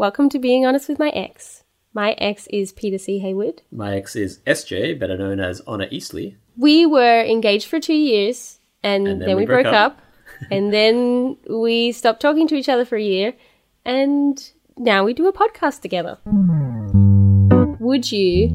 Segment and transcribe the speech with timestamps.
[0.00, 1.62] Welcome to Being Honest with My Ex.
[1.92, 3.18] My ex is Peter C.
[3.18, 3.60] Hayward.
[3.70, 6.38] My ex is SJ, better known as Honor Eastly.
[6.56, 10.00] We were engaged for two years and, then, we, broke, up.
[10.50, 13.34] and then we stopped talking to each other for a year
[13.84, 14.42] and
[14.78, 16.16] now we do a podcast together.
[17.78, 18.48] Would you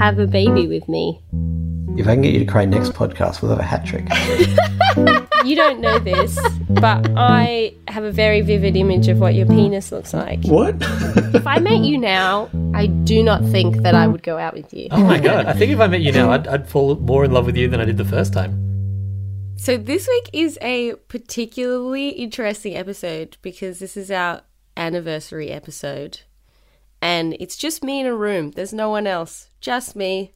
[0.00, 1.22] have a baby with me?
[1.96, 4.08] If I can get you to cry next podcast, we'll have a hat trick.
[5.46, 6.36] You don't know this,
[6.68, 10.44] but I have a very vivid image of what your penis looks like.
[10.44, 10.74] what?
[11.36, 14.74] If I met you now, I do not think that I would go out with
[14.74, 14.88] you.
[14.90, 15.46] Oh my god!
[15.46, 17.68] I think if I met you now, I'd, I'd fall more in love with you
[17.68, 19.54] than I did the first time.
[19.56, 24.42] So this week is a particularly interesting episode because this is our
[24.76, 26.22] anniversary episode.
[27.00, 28.50] And it's just me in a room.
[28.50, 29.50] There's no one else.
[29.60, 30.34] Just me.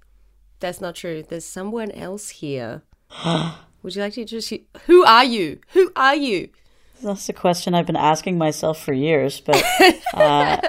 [0.61, 1.24] That's not true.
[1.28, 2.83] There's someone else here.
[3.83, 4.61] Would you like to introduce you?
[4.87, 5.61] Who are you?
[5.73, 6.51] Who are you?
[7.02, 9.62] That's a question I've been asking myself for years, but
[10.15, 10.61] uh,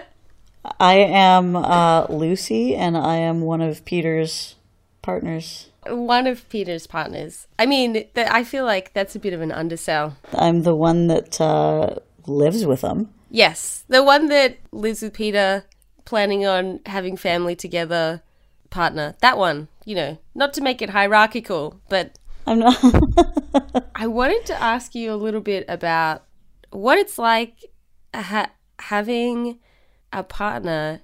[0.79, 4.55] I am uh, Lucy, and I am one of Peter's
[5.01, 5.69] partners.
[5.87, 7.47] One of Peter's partners.
[7.59, 10.15] I mean, th- I feel like that's a bit of an undersell.
[10.33, 13.09] I'm the one that uh, lives with him.
[13.29, 15.65] Yes, the one that lives with Peter,
[16.05, 18.21] planning on having family together,
[18.69, 19.15] partner.
[19.21, 22.77] That one, you know, not to make it hierarchical, but I'm not.
[23.95, 26.23] I wanted to ask you a little bit about
[26.71, 27.71] what it's like
[28.13, 29.59] ha- having
[30.13, 31.01] a partner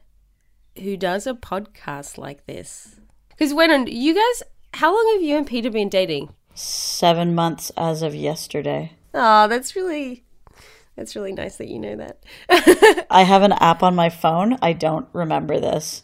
[0.81, 2.99] who does a podcast like this.
[3.30, 4.43] Because when you guys,
[4.73, 6.30] how long have you and Peter been dating?
[6.53, 8.93] Seven months as of yesterday.
[9.13, 10.23] Oh, that's really,
[10.95, 12.23] that's really nice that you know that.
[13.09, 14.58] I have an app on my phone.
[14.61, 16.03] I don't remember this.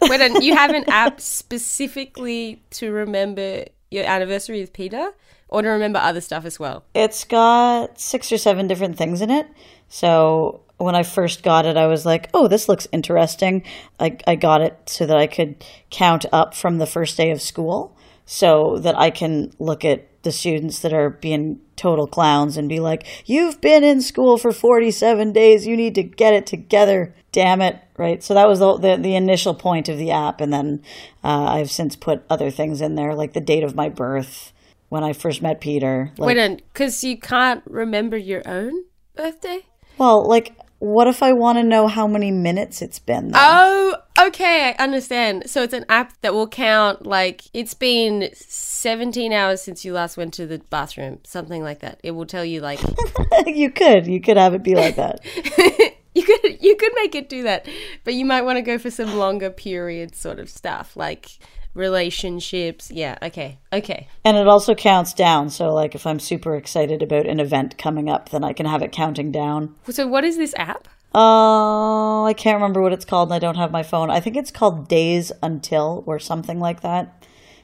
[0.00, 5.12] when you have an app specifically to remember your anniversary with Peter,
[5.48, 6.84] or to remember other stuff as well.
[6.94, 9.48] It's got six or seven different things in it.
[9.88, 13.64] So when I first got it, I was like, oh, this looks interesting.
[13.98, 17.42] I, I got it so that I could count up from the first day of
[17.42, 22.68] school so that I can look at the students that are being total clowns and
[22.68, 25.66] be like, you've been in school for 47 days.
[25.66, 27.14] You need to get it together.
[27.32, 27.78] Damn it.
[27.96, 28.22] Right.
[28.22, 30.40] So that was the, the, the initial point of the app.
[30.40, 30.82] And then
[31.22, 34.52] uh, I've since put other things in there, like the date of my birth
[34.88, 36.12] when I first met Peter.
[36.18, 39.60] Like, Wait, because you can't remember your own birthday?
[39.98, 43.32] Well, like, what if I want to know how many minutes it's been?
[43.32, 43.34] Then?
[43.36, 45.48] Oh, okay, I understand.
[45.48, 50.16] So it's an app that will count like it's been 17 hours since you last
[50.16, 52.00] went to the bathroom, something like that.
[52.02, 52.80] It will tell you like
[53.46, 55.20] you could, you could have it be like that.
[56.14, 57.66] you could you could make it do that,
[58.04, 61.38] but you might want to go for some longer period sort of stuff like
[61.74, 62.90] relationships.
[62.90, 63.58] Yeah, okay.
[63.72, 64.08] Okay.
[64.24, 65.50] And it also counts down.
[65.50, 68.82] So, like, if I'm super excited about an event coming up, then I can have
[68.82, 69.74] it counting down.
[69.88, 70.88] So what is this app?
[71.12, 74.10] Oh, I can't remember what it's called, and I don't have my phone.
[74.10, 77.19] I think it's called Days Until or something like that.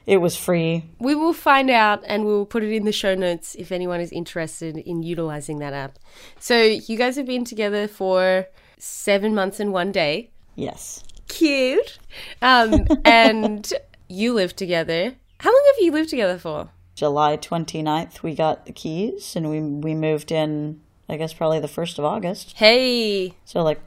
[0.07, 0.85] It was free.
[0.99, 3.99] We will find out and we will put it in the show notes if anyone
[3.99, 5.99] is interested in utilizing that app.
[6.39, 8.47] So you guys have been together for
[8.79, 10.31] seven months and one day.
[10.55, 11.03] Yes.
[11.27, 11.99] Cute.
[12.41, 13.71] Um, and
[14.07, 15.15] you live together.
[15.41, 16.69] How long have you lived together for?
[16.95, 20.79] July 29th, we got the keys and we, we moved in,
[21.09, 22.53] I guess, probably the 1st of August.
[22.55, 23.81] Hey, So, like,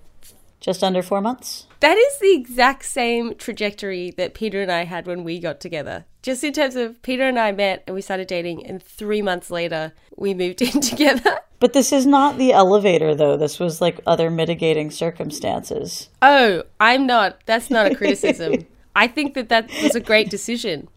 [0.61, 1.67] just under four months.
[1.81, 6.05] that is the exact same trajectory that Peter and I had when we got together.
[6.23, 9.51] Just in terms of Peter and I met and we started dating, and three months
[9.51, 11.41] later, we moved in together.
[11.61, 13.37] But this is not the elevator, though.
[13.37, 16.09] This was like other mitigating circumstances.
[16.23, 17.41] Oh, I'm not.
[17.47, 18.67] That's not a criticism.
[18.97, 20.89] I think that that was a great decision.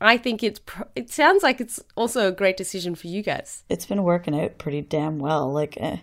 [0.00, 0.60] I think it's.
[0.60, 3.64] Pr- it sounds like it's also a great decision for you guys.
[3.68, 5.52] It's been working out pretty damn well.
[5.52, 5.98] Like, eh,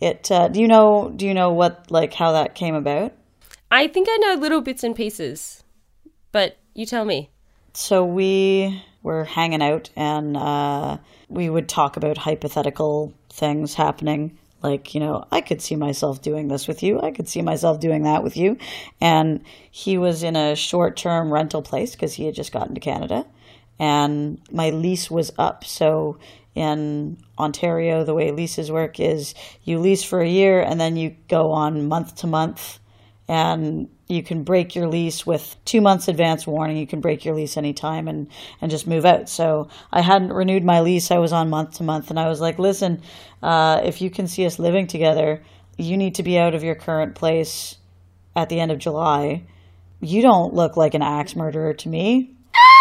[0.00, 0.30] it.
[0.30, 1.12] Uh, do you know?
[1.14, 3.12] Do you know what like how that came about?
[3.70, 5.62] I think I know little bits and pieces,
[6.32, 7.30] but you tell me.
[7.74, 10.98] So we were hanging out, and uh,
[11.28, 14.38] we would talk about hypothetical things happening.
[14.62, 17.00] Like, you know, I could see myself doing this with you.
[17.00, 18.58] I could see myself doing that with you.
[19.00, 22.80] And he was in a short term rental place because he had just gotten to
[22.80, 23.24] Canada.
[23.78, 25.64] And my lease was up.
[25.64, 26.18] So
[26.56, 29.32] in Ontario, the way leases work is
[29.62, 32.80] you lease for a year and then you go on month to month
[33.28, 36.78] and you can break your lease with two months advance warning.
[36.78, 38.28] You can break your lease anytime and,
[38.60, 39.28] and just move out.
[39.28, 41.10] So I hadn't renewed my lease.
[41.10, 43.02] I was on month to month and I was like, listen,
[43.42, 45.42] uh, if you can see us living together,
[45.76, 47.76] you need to be out of your current place
[48.34, 49.44] at the end of July.
[50.00, 52.34] You don't look like an axe murderer to me.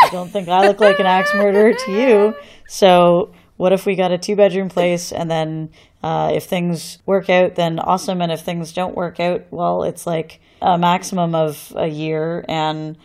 [0.03, 2.35] I don't think I look like an axe murderer to you.
[2.67, 5.71] So what if we got a two bedroom place and then
[6.03, 8.21] Uh, if things work out, then awesome.
[8.21, 12.45] And if things don't work out, well, it's like a maximum of a year.
[12.47, 12.97] And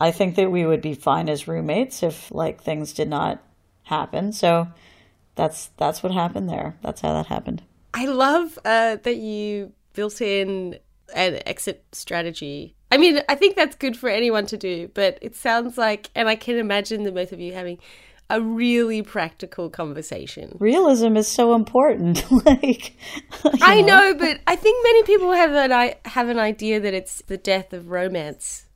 [0.00, 3.42] I think that we would be fine as roommates if like things did not
[3.84, 4.32] happen.
[4.32, 4.68] So
[5.34, 6.76] that's that's what happened there.
[6.82, 7.62] That's how that happened.
[7.94, 10.78] I love uh, that you built in
[11.14, 12.74] an exit strategy.
[12.90, 16.28] I mean, I think that's good for anyone to do, but it sounds like, and
[16.28, 17.78] I can imagine the both of you having
[18.30, 20.56] a really practical conversation.
[20.60, 22.30] Realism is so important.
[22.46, 22.94] like
[23.62, 27.22] I know, but I think many people have an I have an idea that it's
[27.22, 28.66] the death of romance.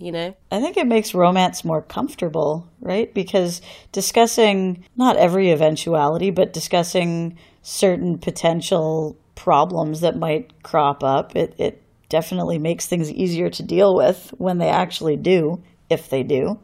[0.00, 3.12] You know, I think it makes romance more comfortable, right?
[3.12, 3.60] Because
[3.90, 11.82] discussing not every eventuality, but discussing certain potential problems that might crop up, it, it
[12.08, 16.60] definitely makes things easier to deal with when they actually do, if they do.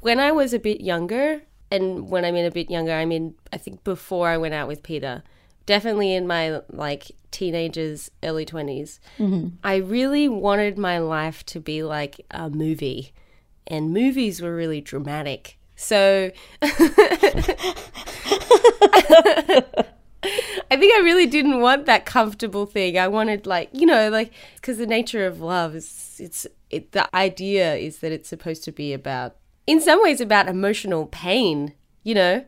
[0.00, 3.34] when I was a bit younger, and when I mean a bit younger, I mean
[3.52, 5.22] I think before I went out with Peter,
[5.66, 9.48] definitely in my like teenagers, early 20s, mm-hmm.
[9.62, 13.12] I really wanted my life to be like a movie,
[13.66, 15.58] and movies were really dramatic.
[15.76, 16.32] So
[20.70, 22.98] I think I really didn't want that comfortable thing.
[22.98, 27.14] I wanted like, you know, like cuz the nature of love is it's it the
[27.14, 29.36] idea is that it's supposed to be about
[29.68, 32.44] in some ways about emotional pain, you know,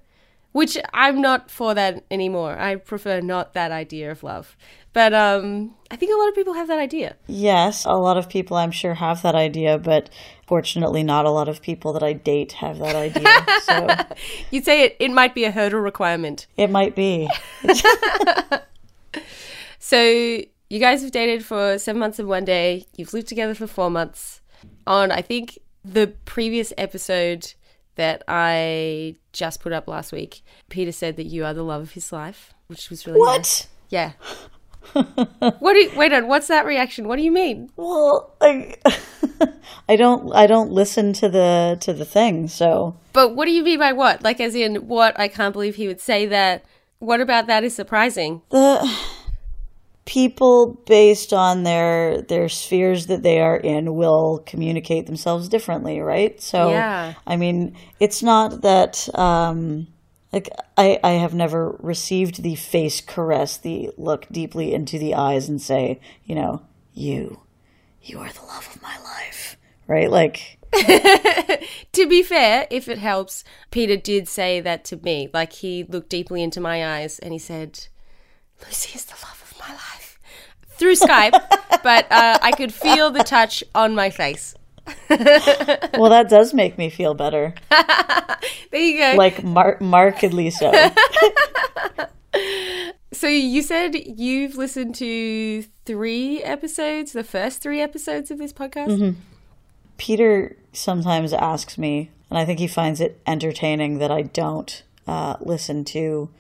[0.53, 2.59] which I'm not for that anymore.
[2.59, 4.57] I prefer not that idea of love.
[4.93, 7.17] But um I think a lot of people have that idea.
[7.27, 10.11] Yes, a lot of people I'm sure have that idea, but
[10.47, 13.29] fortunately, not a lot of people that I date have that idea.
[13.63, 13.87] so
[14.51, 16.47] You'd say it, it might be a hurdle requirement.
[16.57, 17.29] it might be.
[19.83, 19.99] So
[20.69, 22.85] you guys have dated for seven months and one day.
[22.97, 24.41] You've lived together for four months.
[24.87, 27.55] On I think the previous episode
[27.97, 31.93] that I just put up last week, Peter said that you are the love of
[31.93, 33.63] his life, which was really nice.
[33.63, 33.67] What?
[33.91, 34.13] Yeah.
[34.93, 36.27] what do you wait on?
[36.27, 37.07] What's that reaction?
[37.07, 37.71] What do you mean?
[37.77, 38.75] Well, I,
[39.89, 43.63] I don't I don't listen to the to the thing, so But what do you
[43.63, 44.23] mean by what?
[44.23, 45.19] Like as in what?
[45.19, 46.65] I can't believe he would say that.
[46.99, 48.43] What about that is surprising?
[48.51, 48.97] the
[50.07, 56.41] people based on their their spheres that they are in will communicate themselves differently right
[56.41, 57.15] so Yeah.
[57.27, 59.87] i mean it's not that um
[60.33, 65.49] like i i have never received the face caress the look deeply into the eyes
[65.49, 66.63] and say you know
[66.95, 67.41] you
[68.03, 69.57] you are the love of my life
[69.87, 70.57] right like
[71.93, 73.43] To be fair, if it helps,
[73.73, 75.29] Peter did say that to me.
[75.35, 77.87] Like he looked deeply into my eyes and he said,
[78.65, 80.19] "Lucy is the love of my life."
[80.79, 81.33] Through Skype,
[81.83, 84.55] but uh, I could feel the touch on my face.
[85.09, 87.55] well that does make me feel better
[88.73, 89.15] There you go.
[89.17, 90.73] like mar- markedly so
[93.13, 99.15] so you said you've listened to three episodes, the first three episodes of this podcast.
[99.97, 105.37] Peter sometimes asks me, and I think he finds it entertaining that I don't uh,
[105.41, 106.31] listen to,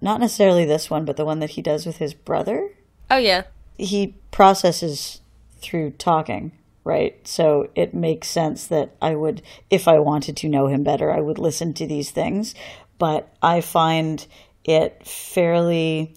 [0.00, 2.70] not necessarily this one, but the one that he does with his brother.
[3.10, 3.44] Oh yeah,
[3.76, 5.20] He processes
[5.60, 6.52] through talking,
[6.84, 7.16] right?
[7.26, 11.20] So it makes sense that I would, if I wanted to know him better, I
[11.20, 12.54] would listen to these things.
[12.98, 14.26] But I find
[14.64, 16.14] it fairly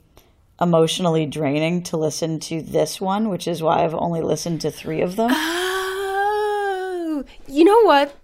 [0.60, 5.02] emotionally draining to listen to this one, which is why I've only listened to three
[5.02, 5.32] of them.
[5.34, 8.16] Oh, you know what?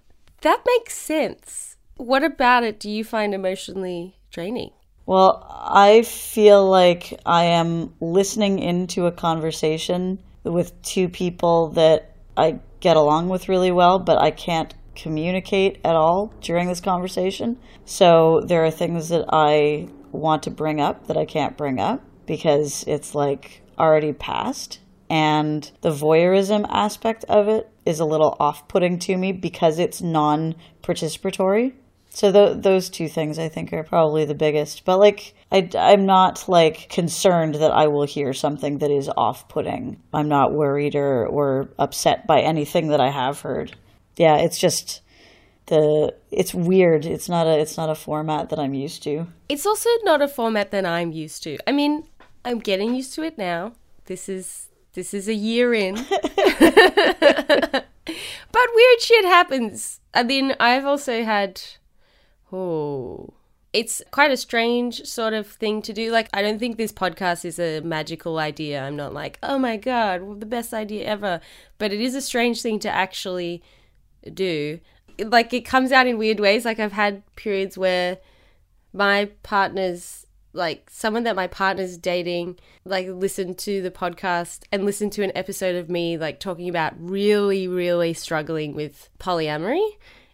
[0.42, 1.78] That makes sense.
[1.96, 4.72] What about it do you find emotionally draining?
[5.08, 12.60] Well, I feel like I am listening into a conversation with two people that I
[12.82, 17.58] get along with really well, but I can't communicate at all during this conversation.
[17.86, 22.04] So there are things that I want to bring up that I can't bring up
[22.26, 24.80] because it's like already past.
[25.10, 30.02] And the voyeurism aspect of it is a little off putting to me because it's
[30.02, 31.72] non participatory.
[32.18, 34.86] So th- those two things I think are probably the biggest.
[34.86, 40.02] But like I I'm not like concerned that I will hear something that is off-putting.
[40.12, 43.76] I'm not worried or or upset by anything that I have heard.
[44.16, 45.02] Yeah, it's just
[45.68, 47.06] the it's weird.
[47.06, 49.28] It's not a it's not a format that I'm used to.
[49.48, 51.60] It's also not a format that I'm used to.
[51.68, 52.04] I mean,
[52.44, 53.74] I'm getting used to it now.
[54.06, 55.94] This is this is a year in.
[56.58, 60.00] but weird shit happens.
[60.16, 61.62] I mean, I've also had
[62.52, 63.34] oh
[63.74, 66.12] it's quite a strange sort of thing to do.
[66.12, 68.82] Like, I don't think this podcast is a magical idea.
[68.82, 71.42] I'm not like, oh my God, the best idea ever.
[71.78, 73.62] But it is a strange thing to actually
[74.34, 74.80] do.
[75.20, 76.66] Like, it comes out in weird ways.
[76.66, 78.18] Like, I've had periods where
[78.94, 85.12] my partner's like someone that my partner's dating like listened to the podcast and listened
[85.12, 89.88] to an episode of me like talking about really really struggling with polyamory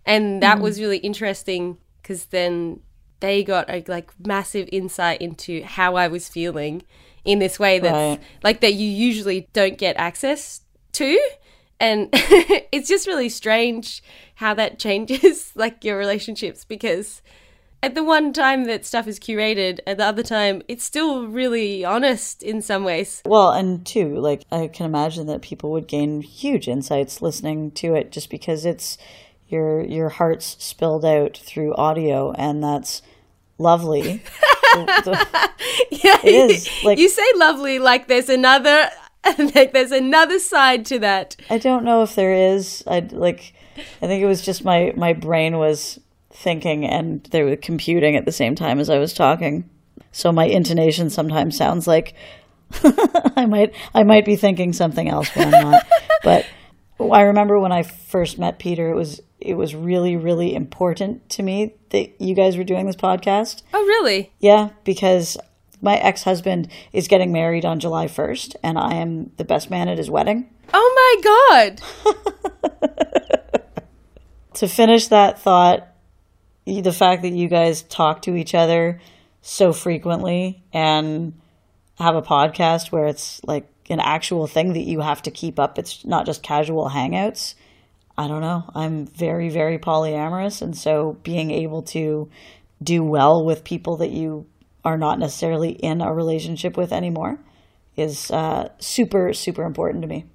[0.06, 0.64] and that mm-hmm.
[0.64, 2.82] was really interesting because then
[3.22, 6.84] they got a like massive insight into how I was feeling
[7.26, 8.28] in this way that's Right.
[8.44, 10.62] like that you usually don't get access
[10.94, 11.18] to
[11.80, 14.04] and it's just really strange
[14.36, 17.22] how that changes like your relationships because
[17.82, 21.84] at the one time that stuff is curated at the other time it's still really
[21.86, 26.22] honest in some ways Well, and two, like I can imagine that people would gain
[26.22, 28.98] huge insights listening to it just because it's
[29.54, 33.02] your your heart's spilled out through audio and that's
[33.58, 34.22] lovely.
[34.74, 35.50] The- the-
[35.92, 38.90] yeah It is, like- you say lovely like there's another
[39.56, 42.84] like there's another side to that I don't know if there is.
[42.88, 43.54] I like
[44.02, 46.00] I think it was just my my brain was
[46.32, 49.70] thinking and they were computing at the same time as I was talking.
[50.12, 52.16] So my intonation sometimes sounds like
[53.36, 55.88] I might I might be thinking something else when I'm not.
[56.24, 56.46] but
[57.00, 61.44] I remember when I first met Peter, it was it was really really important to
[61.44, 63.62] me that you guys were doing this podcast.
[63.74, 65.38] oh really Yeah, because
[65.82, 69.98] my ex-husband is getting married on July 1st and I am the best man at
[69.98, 70.50] his wedding.
[70.74, 71.82] oh my god
[74.54, 75.88] to finish that thought,
[76.66, 79.02] the fact that you guys talk to each other
[79.42, 81.34] so frequently and
[82.00, 85.78] have a podcast where it's like an actual thing that you have to keep up,
[85.78, 87.56] it's not just casual hangouts.
[88.18, 88.64] I don't know.
[88.76, 90.62] I'm very, very polyamorous.
[90.62, 92.30] And so being able to
[92.82, 94.46] do well with people that you
[94.86, 97.40] are not necessarily in a relationship with anymore
[97.96, 100.26] is uh, super, super important to me.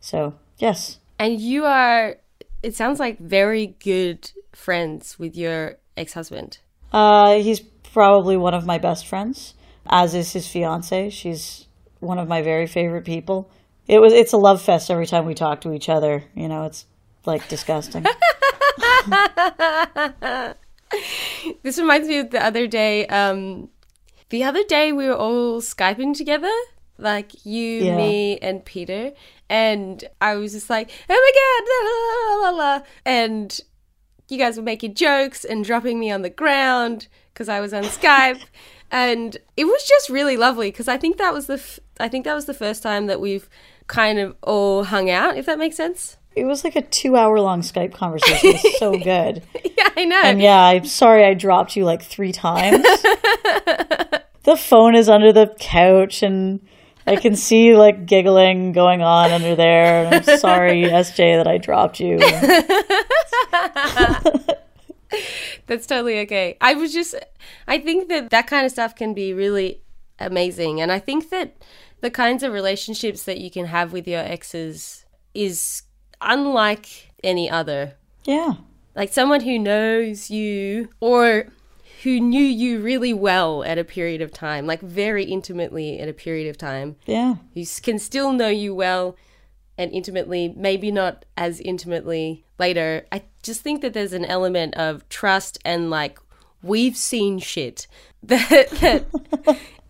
[0.00, 0.98] So, yes.
[1.18, 2.16] and you are
[2.62, 6.58] it sounds like very good friends with your ex-husband
[6.92, 7.60] Uh, he's
[7.92, 9.54] probably one of my best friends,
[9.88, 11.10] as is his fiance.
[11.10, 11.66] She's
[12.00, 13.50] one of my very favorite people.
[13.88, 16.24] It was it's a love fest every time we talk to each other.
[16.34, 16.86] You know, it's
[17.26, 18.04] like disgusting.
[21.62, 23.06] This reminds me of the other day.
[23.08, 23.68] Um,
[24.28, 26.52] the other day we were all skyping together,
[26.96, 27.96] like you, Yeah.
[27.96, 29.12] me, and Peter,
[29.50, 33.60] and I was just like, "Oh my god!" La, la, la, la, la," and
[34.28, 37.82] you guys were making jokes and dropping me on the ground because I was on
[37.84, 38.42] Skype,
[38.90, 42.24] and it was just really lovely because I think that was the f- I think
[42.24, 43.48] that was the first time that we've
[43.88, 46.16] kind of all hung out, if that makes sense.
[46.36, 48.50] It was like a two hour long Skype conversation.
[48.50, 49.42] It was so good.
[49.76, 50.20] Yeah, I know.
[50.22, 52.82] And yeah, I'm sorry I dropped you like three times.
[54.44, 56.60] the phone is under the couch and
[57.06, 60.04] I can see like giggling going on under there.
[60.04, 62.18] And I'm sorry, SJ, that I dropped you.
[65.66, 66.58] That's totally okay.
[66.60, 67.14] I was just,
[67.66, 69.80] I think that that kind of stuff can be really
[70.18, 70.80] amazing.
[70.80, 71.56] And I think that
[72.02, 75.82] the kinds of relationships that you can have with your exes is
[76.20, 77.94] unlike any other.
[78.24, 78.54] Yeah.
[78.94, 81.46] Like someone who knows you or
[82.02, 86.12] who knew you really well at a period of time, like very intimately at a
[86.12, 87.36] period of time, Yeah.
[87.54, 89.16] who can still know you well
[89.78, 93.06] and intimately, maybe not as intimately later.
[93.12, 96.18] I just think that there's an element of trust and like
[96.62, 97.86] we've seen shit
[98.22, 99.04] that that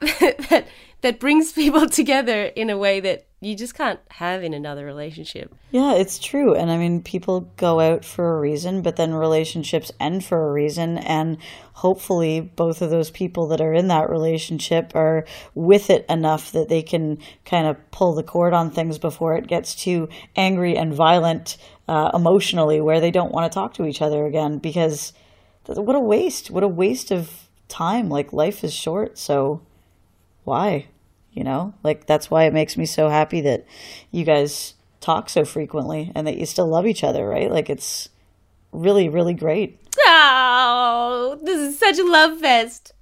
[0.51, 0.67] that
[1.03, 5.55] that brings people together in a way that you just can't have in another relationship.
[5.71, 6.55] Yeah, it's true.
[6.55, 10.53] And I mean, people go out for a reason, but then relationships end for a
[10.53, 10.97] reason.
[10.97, 11.37] And
[11.75, 16.71] hopefully, both of those people that are in that relationship are with it enough that
[16.71, 20.95] they can kind of pull the cord on things before it gets too angry and
[20.95, 24.57] violent uh, emotionally, where they don't want to talk to each other again.
[24.57, 25.13] Because
[25.67, 26.51] what a waste.
[26.51, 27.31] What a waste of
[27.69, 28.09] time.
[28.09, 29.19] Like, life is short.
[29.19, 29.61] So,
[30.45, 30.87] why?
[31.37, 33.67] You know, like that's why it makes me so happy that
[34.11, 37.51] you guys talk so frequently and that you still love each other, right?
[37.51, 38.09] Like it's
[38.73, 39.79] really, really great.
[40.07, 42.95] Oh, this is such a love fest.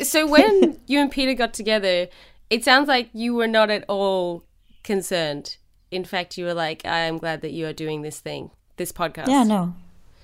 [0.02, 2.08] so when you and Peter got together,
[2.48, 4.44] it sounds like you were not at all
[4.82, 5.58] concerned.
[5.90, 8.90] In fact, you were like, I am glad that you are doing this thing, this
[8.90, 9.28] podcast.
[9.28, 9.74] Yeah, no,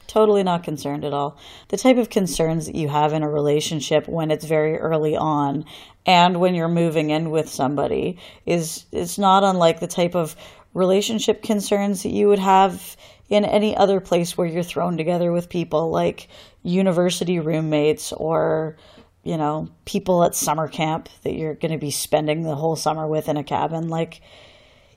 [0.06, 1.38] totally not concerned at all.
[1.68, 5.64] The type of concerns that you have in a relationship when it's very early on
[6.06, 10.36] and when you're moving in with somebody is it's not unlike the type of
[10.72, 12.96] relationship concerns that you would have
[13.28, 16.28] in any other place where you're thrown together with people like
[16.62, 18.76] university roommates or
[19.24, 23.06] you know people at summer camp that you're going to be spending the whole summer
[23.06, 24.20] with in a cabin like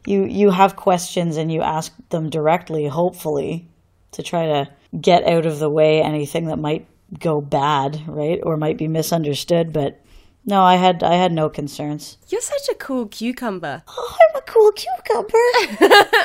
[0.06, 3.68] you you have questions and you ask them directly hopefully
[4.12, 6.88] to try to get out of the way anything that might
[7.20, 8.40] go bad, right?
[8.44, 10.02] Or might be misunderstood, but
[10.46, 12.18] no, I had I had no concerns.
[12.28, 13.84] You're such a cool cucumber.
[13.88, 15.38] Oh, I'm a cool cucumber.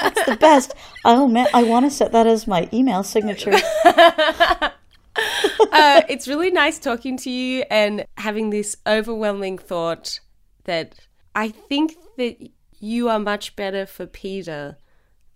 [0.00, 0.74] That's the best.
[1.06, 3.52] Oh man, I want to set that as my email signature.
[3.84, 4.70] uh,
[6.08, 10.20] it's really nice talking to you and having this overwhelming thought
[10.64, 10.94] that
[11.34, 12.38] I think that
[12.80, 14.78] you are much better for Peter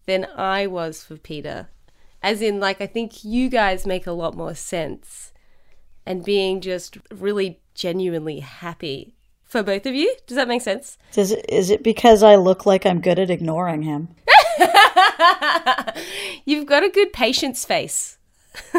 [0.06, 1.68] than I was for Peter.
[2.22, 5.32] As in, like, I think you guys make a lot more sense.
[6.04, 10.14] And being just really genuinely happy for both of you.
[10.26, 10.98] Does that make sense?
[11.12, 14.08] Does it, is it because I look like I'm good at ignoring him?
[16.44, 18.18] You've got a good patience face.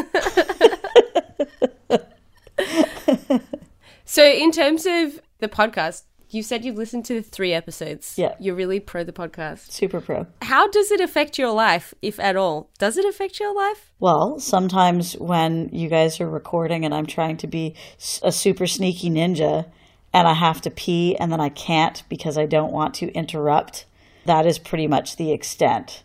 [4.04, 8.14] so, in terms of the podcast, you said you've listened to the three episodes.
[8.16, 8.34] Yeah.
[8.38, 9.70] You're really pro the podcast.
[9.70, 10.26] Super pro.
[10.42, 12.70] How does it affect your life, if at all?
[12.78, 13.92] Does it affect your life?
[13.98, 17.74] Well, sometimes when you guys are recording and I'm trying to be
[18.22, 19.66] a super sneaky ninja
[20.12, 23.86] and I have to pee and then I can't because I don't want to interrupt,
[24.24, 26.02] that is pretty much the extent.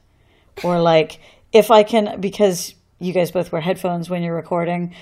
[0.63, 1.19] Or like
[1.53, 4.95] if I can, because you guys both wear headphones when you're recording,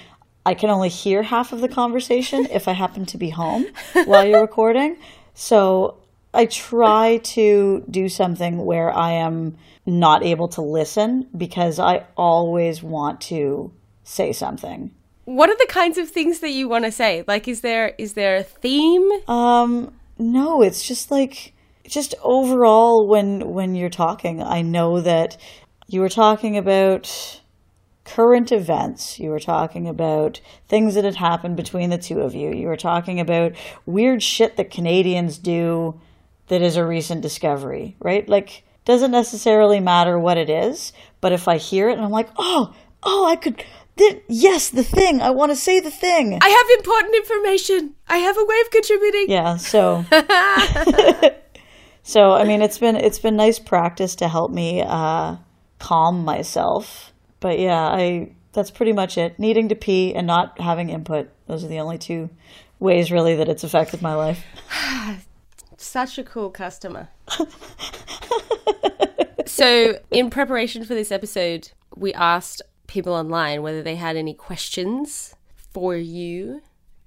[0.45, 3.65] I can only hear half of the conversation if I happen to be home
[4.05, 4.97] while you're recording.
[5.33, 5.97] So
[6.33, 12.81] I try to do something where I am not able to listen because I always
[12.81, 13.71] want to
[14.03, 14.91] say something.
[15.25, 17.23] What are the kinds of things that you want to say?
[17.27, 19.09] Like, is there is there a theme?
[19.27, 21.53] Um, no, it's just like
[21.87, 25.37] just overall when when you're talking, I know that
[25.87, 27.41] you were talking about
[28.05, 29.19] current events.
[29.19, 32.51] You were talking about things that had happened between the two of you.
[32.51, 33.53] You were talking about
[33.85, 35.99] weird shit that Canadians do
[36.47, 38.27] that is a recent discovery, right?
[38.27, 40.91] Like doesn't necessarily matter what it is,
[41.21, 43.63] but if I hear it and I'm like, "Oh, oh, I could
[43.95, 45.21] th- yes, the thing.
[45.21, 47.95] I want to say the thing." I have important information.
[48.07, 49.25] I have a way of contributing.
[49.29, 50.03] Yeah, so
[52.03, 55.37] so I mean it's been it's been nice practice to help me uh
[55.79, 57.12] calm myself.
[57.43, 59.37] But yeah, I that's pretty much it.
[59.37, 61.29] Needing to pee and not having input.
[61.45, 62.29] Those are the only two
[62.79, 64.45] ways really that it's affected my life.
[65.77, 67.09] Such a cool customer.
[69.45, 75.35] so, in preparation for this episode, we asked people online whether they had any questions
[75.73, 76.61] for you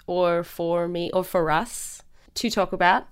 [0.06, 2.02] or for me or for us
[2.34, 3.06] to talk about.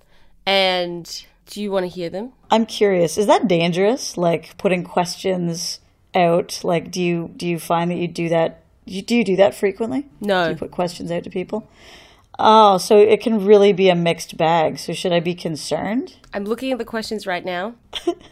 [0.45, 2.33] And do you want to hear them?
[2.51, 4.19] I'm curious, is that dangerous?
[4.19, 5.81] Like putting questions
[6.15, 6.61] out?
[6.63, 9.55] Like do you do you find that you do that you do you do that
[9.55, 10.07] frequently?
[10.21, 10.45] No.
[10.47, 11.69] Do you put questions out to people?
[12.39, 14.79] Oh, so it can really be a mixed bag.
[14.79, 16.17] So should I be concerned?
[16.33, 17.77] I'm looking at the questions right now.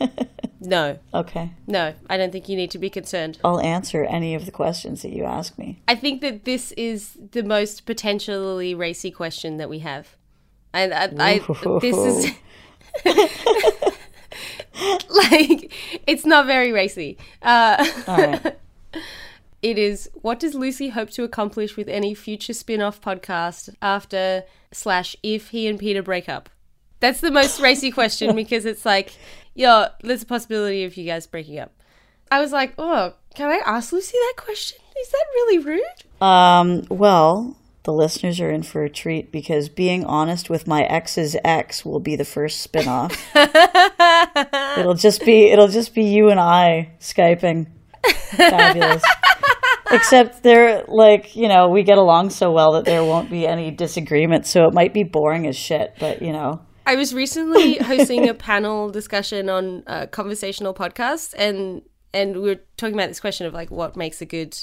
[0.60, 1.52] no, Okay.
[1.68, 3.38] no, I don't think you need to be concerned.
[3.44, 5.82] I'll answer any of the questions that you ask me.
[5.86, 10.16] I think that this is the most potentially racy question that we have.
[10.74, 12.32] And I, I this is
[15.32, 15.72] like
[16.06, 17.18] it's not very racy.
[17.42, 18.56] Uh, All right.
[19.62, 25.16] it is what does Lucy hope to accomplish with any future spin-off podcast after slash
[25.22, 26.50] if he and Peter break up?
[27.00, 29.12] That's the most racy question because it's like,
[29.54, 31.72] yeah, there's a possibility of you guys breaking up.
[32.30, 34.78] I was like, oh, can I ask Lucy that question?
[35.00, 36.22] Is that really rude?
[36.22, 41.36] Um, well, the listeners are in for a treat because being honest with my ex's
[41.44, 43.12] ex will be the first spin-off.
[44.78, 47.66] it'll just be it'll just be you and I skyping.
[48.30, 49.02] Fabulous.
[49.90, 53.70] Except they're like, you know, we get along so well that there won't be any
[53.70, 56.60] disagreement, so it might be boring as shit, but you know.
[56.86, 61.82] I was recently hosting a panel discussion on uh, conversational podcasts, and
[62.14, 64.56] and we were talking about this question of like what makes a good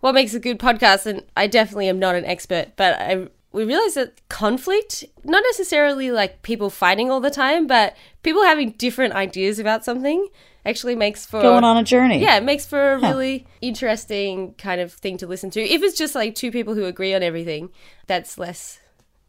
[0.00, 1.06] what makes a good podcast.
[1.06, 6.10] And I definitely am not an expert, but I we realized that conflict, not necessarily
[6.10, 10.28] like people fighting all the time, but people having different ideas about something,
[10.66, 12.20] actually makes for Going on a journey.
[12.20, 15.60] yeah, it makes for a really interesting kind of thing to listen to.
[15.62, 17.70] If it's just like two people who agree on everything,
[18.06, 18.78] that's less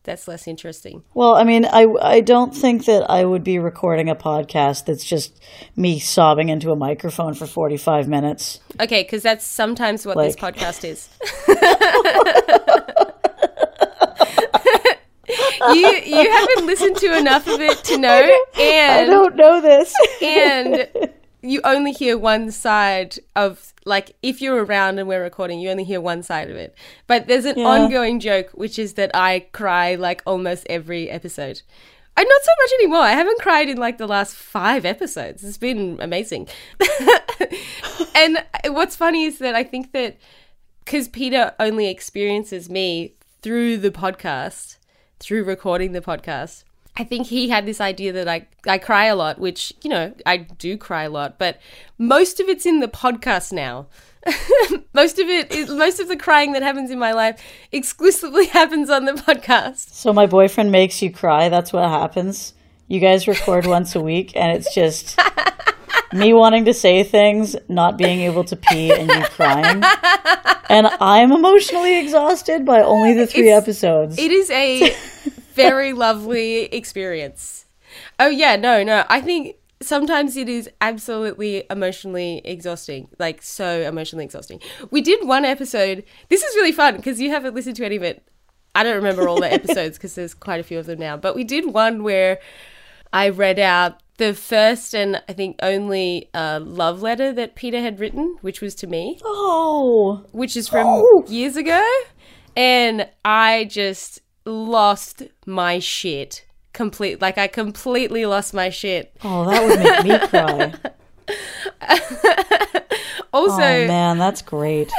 [0.07, 1.03] that's less interesting.
[1.13, 5.03] Well, I mean, I, I don't think that I would be recording a podcast that's
[5.03, 5.39] just
[5.75, 8.59] me sobbing into a microphone for 45 minutes.
[8.79, 11.09] Okay, because that's sometimes what this podcast is.
[15.75, 19.93] you you haven't listened to enough of it to know, and I don't know this.
[20.21, 20.87] and
[21.41, 25.83] you only hear one side of like if you're around and we're recording, you only
[25.83, 26.75] hear one side of it.
[27.05, 27.65] But there's an Yeah.
[27.67, 31.61] ongoing joke, which is that I cry like almost every episode.
[32.19, 33.01] I not so much anymore.
[33.01, 35.43] I haven't cried in like the last five episodes.
[35.43, 36.47] It's been amazing.
[38.15, 40.17] and what's funny is that I think that
[40.83, 44.77] because Peter only experiences me through the podcast,
[45.19, 46.63] through recording the podcast.
[46.99, 50.13] I think he had this idea that I I cry a lot, which you know
[50.25, 51.59] I do cry a lot, but
[51.97, 53.85] most of it's in the podcast now.
[54.93, 58.89] most of it is most of the crying that happens in my life exclusively happens
[58.89, 59.91] on the podcast.
[59.93, 61.49] So my boyfriend makes you cry.
[61.49, 62.53] That's what happens.
[62.87, 65.19] You guys record once a week, and it's just
[66.13, 69.83] me wanting to say things, not being able to pee, and you crying.
[70.69, 74.17] And I'm emotionally exhausted by only the three It's- episodes.
[74.17, 74.95] It is a
[75.57, 77.65] very lovely experience.
[78.19, 79.03] Oh yeah, no, no.
[79.09, 84.59] I think sometimes it is absolutely emotionally exhausting, like so emotionally exhausting.
[84.91, 86.03] We did one episode.
[86.29, 88.23] This is really fun because you haven't listened to any of it.
[88.75, 91.17] I don't remember all the episodes because there's quite a few of them now.
[91.17, 92.39] But we did one where
[93.11, 97.99] I read out the first and I think only uh, love letter that Peter had
[97.99, 101.23] written, which was to me oh, which is from Oh.
[101.27, 101.83] years ago.
[102.55, 106.43] And I just lost my shit.
[106.73, 109.15] Complete like I completely lost my shit.
[109.23, 110.73] oh, that would make me cry.
[113.33, 114.91] Also Oh man, that's great.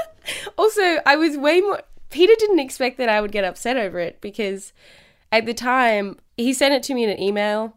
[0.58, 1.80] also I was way more
[2.10, 4.72] Peter didn't expect that I would get upset over it because
[5.30, 7.76] at the time he sent it to me in an email.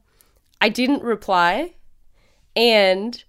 [0.60, 1.76] I didn't reply
[2.56, 3.24] and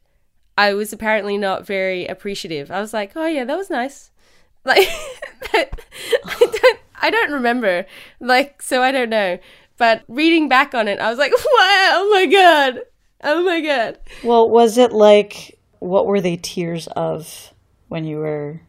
[0.57, 2.70] I was apparently not very appreciative.
[2.70, 4.11] I was like, "Oh yeah, that was nice."
[4.64, 4.87] Like
[5.50, 5.81] but
[7.03, 7.85] I don't remember.
[8.21, 9.38] Like so I don't know.
[9.77, 12.83] But reading back on it, I was like, "Wow, oh my god.
[13.25, 17.53] Oh my god." Well, was it like what were they tears of
[17.88, 18.61] when you were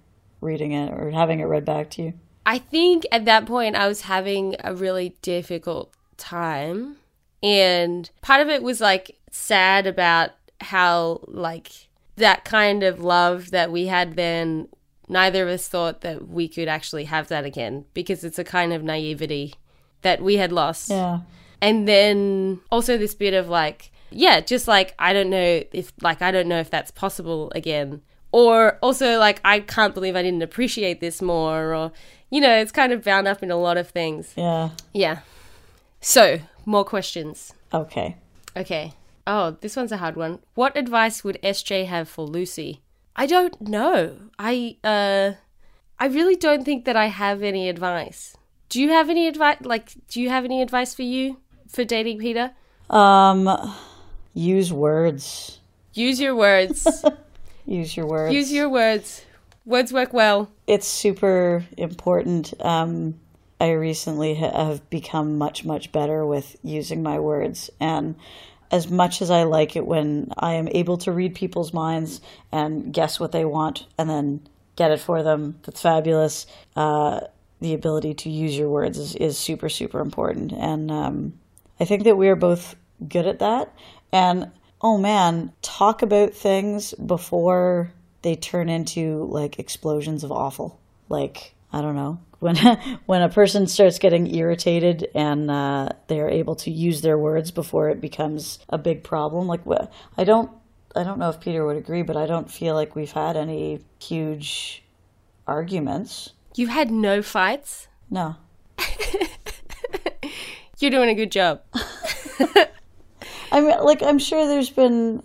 [0.41, 2.13] reading it or having it read back to you?
[2.45, 6.97] I think at that point I was having a really difficult time.
[7.41, 11.71] And part of it was like sad about how, like,
[12.15, 14.67] that kind of love that we had then,
[15.09, 18.73] neither of us thought that we could actually have that again because it's a kind
[18.73, 19.55] of naivety
[20.01, 20.89] that we had lost.
[20.89, 21.19] Yeah.
[21.61, 26.21] And then also this bit of like, yeah, just like I don't know if like
[26.21, 28.01] I don't know if that's possible again.
[28.31, 31.91] Or also like I can't believe I didn't appreciate this more or
[32.29, 34.33] you know, it's kind of bound up in a lot of things.
[34.35, 34.71] Yeah.
[34.91, 35.19] Yeah.
[36.01, 37.53] So, more questions.
[37.71, 38.17] Okay.
[38.57, 38.93] Okay.
[39.25, 40.39] Oh, this one's a hard one.
[40.53, 42.81] What advice would SJ have for Lucy?
[43.15, 44.17] I don't know.
[44.39, 45.33] I uh
[45.99, 48.35] I really don't think that I have any advice.
[48.69, 52.19] Do you have any advice like do you have any advice for you for dating
[52.19, 52.51] Peter?
[52.89, 53.47] Um
[54.33, 55.59] use words.
[55.93, 56.87] Use your words.
[57.65, 58.33] Use your words.
[58.33, 59.23] Use your words.
[59.65, 60.49] Words work well.
[60.67, 62.53] it's super important.
[62.59, 63.19] Um,
[63.61, 67.69] I recently ha- have become much, much better with using my words.
[67.79, 68.15] And
[68.73, 72.91] as much as I like it when I am able to read people's minds and
[72.91, 76.47] guess what they want and then get it for them, that's fabulous.
[76.75, 77.19] Uh,
[77.61, 80.51] the ability to use your words is, is super, super important.
[80.53, 81.33] And um,
[81.79, 82.75] I think that we are both
[83.07, 83.71] good at that.
[84.11, 84.49] And
[84.81, 90.79] oh man, talk about things before they turn into like explosions of awful.
[91.09, 92.19] Like, I don't know.
[92.43, 92.57] When
[93.05, 97.51] when a person starts getting irritated and uh, they are able to use their words
[97.51, 99.47] before it becomes a big problem.
[99.47, 99.61] Like,
[100.17, 100.51] I don't
[100.95, 103.79] I don't know if Peter would agree, but I don't feel like we've had any
[103.99, 104.83] huge
[105.47, 106.31] arguments.
[106.55, 107.87] You've had no fights.
[108.09, 108.35] No.
[110.79, 111.61] You're doing a good job.
[113.51, 115.23] I mean, like I'm sure there's been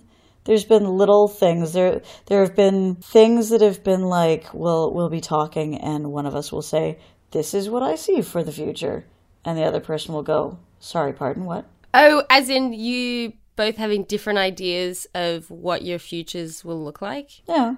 [0.48, 1.74] there's been little things.
[1.74, 6.24] There there have been things that have been like we'll we'll be talking and one
[6.24, 6.98] of us will say
[7.32, 9.04] this is what I see for the future.
[9.44, 11.66] And the other person will go sorry pardon what?
[11.92, 17.42] Oh, as in you both having different ideas of what your futures will look like?
[17.46, 17.74] yeah.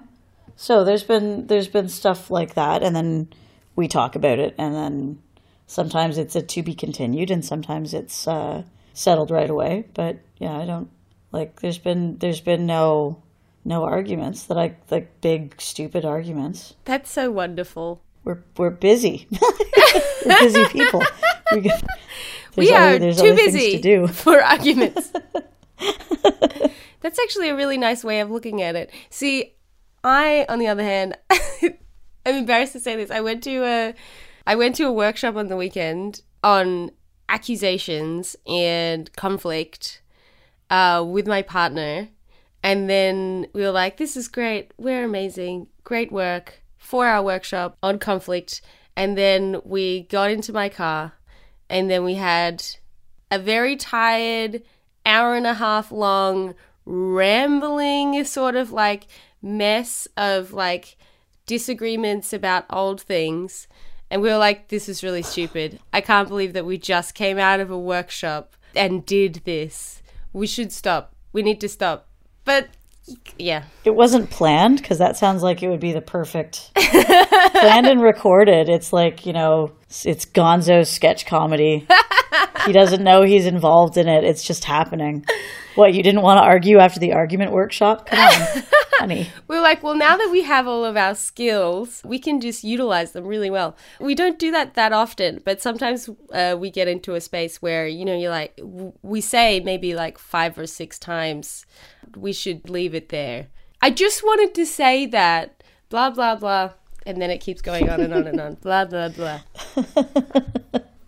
[0.55, 3.33] So there's been there's been stuff like that and then
[3.75, 5.21] we talk about it and then
[5.67, 9.87] sometimes it's a to be continued and sometimes it's uh, settled right away.
[9.93, 10.89] But yeah I don't
[11.31, 13.21] like there's been there's been no
[13.63, 18.01] no arguments that I like big stupid arguments That's so wonderful.
[18.23, 19.27] we're we're busy.
[20.25, 21.03] we're busy people.
[21.53, 21.71] We,
[22.55, 24.07] we are there's too busy to do.
[24.23, 25.11] for arguments.
[27.01, 28.91] That's actually a really nice way of looking at it.
[29.09, 29.55] See,
[30.03, 31.17] I, on the other hand,
[32.25, 33.09] I'm embarrassed to say this.
[33.09, 33.95] I went to a,
[34.45, 36.91] I went to a workshop on the weekend on
[37.29, 40.00] accusations and conflict
[40.71, 42.09] uh, with my partner,
[42.63, 44.71] and then we were like, "This is great.
[44.77, 45.67] We're amazing.
[45.83, 46.63] Great work.
[46.77, 48.61] Four-hour workshop on conflict."
[48.95, 51.13] And then we got into my car,
[51.69, 52.63] and then we had
[53.29, 54.63] a very tired,
[55.05, 56.55] hour and a half long,
[56.85, 59.07] rambling sort of like
[59.41, 60.97] mess of like
[61.45, 63.67] disagreements about old things.
[64.09, 65.79] And we were like, this is really stupid.
[65.93, 70.00] I can't believe that we just came out of a workshop and did this.
[70.33, 71.13] We should stop.
[71.33, 72.07] We need to stop.
[72.45, 72.69] But
[73.37, 73.63] yeah.
[73.83, 78.69] It wasn't planned because that sounds like it would be the perfect planned and recorded.
[78.69, 79.71] It's like, you know,
[80.03, 81.87] it's Gonzo's sketch comedy.
[82.65, 84.23] he doesn't know he's involved in it.
[84.23, 85.25] It's just happening.
[85.75, 88.07] What, you didn't want to argue after the argument workshop?
[88.07, 88.63] Come on,
[88.99, 89.29] honey.
[89.47, 92.63] We are like, well, now that we have all of our skills, we can just
[92.63, 93.77] utilize them really well.
[93.99, 97.87] We don't do that that often, but sometimes uh, we get into a space where,
[97.87, 101.65] you know, you're like, w- we say maybe like five or six times,
[102.17, 103.47] we should leave it there.
[103.81, 106.71] I just wanted to say that, blah, blah, blah.
[107.05, 109.39] And then it keeps going on and on and on, blah, blah, blah.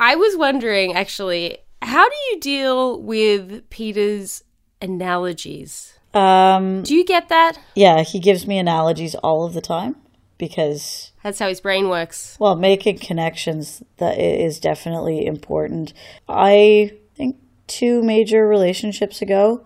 [0.04, 4.44] I was wondering, actually, how do you deal with Peter's
[4.82, 5.98] analogies?
[6.14, 7.58] Um, Do you get that?
[7.74, 9.96] yeah, he gives me analogies all of the time
[10.38, 12.36] because That's how his brain works.
[12.38, 15.94] Well, making connections that is definitely important.
[16.28, 17.38] I think
[17.68, 19.66] two major relationships ago,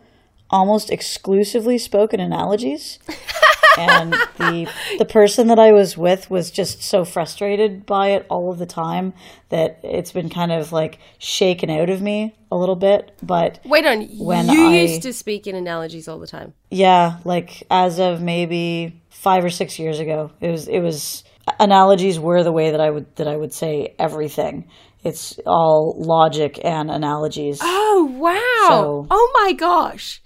[0.52, 3.00] almost exclusively spoke in analogies.
[3.78, 8.52] and the the person that I was with was just so frustrated by it all
[8.52, 9.14] of the time
[9.50, 13.12] that it's been kind of like shaken out of me a little bit.
[13.24, 16.54] But Wait on, When you I- used to speak in analogies all the time.
[16.72, 21.24] yeah, like as of maybe five or six years ago, it was it was
[21.60, 24.68] analogies were the way that I would that I would say everything.
[25.04, 27.60] It's all logic and analogies.
[27.62, 28.68] Oh, wow.
[28.70, 30.22] So- oh my gosh.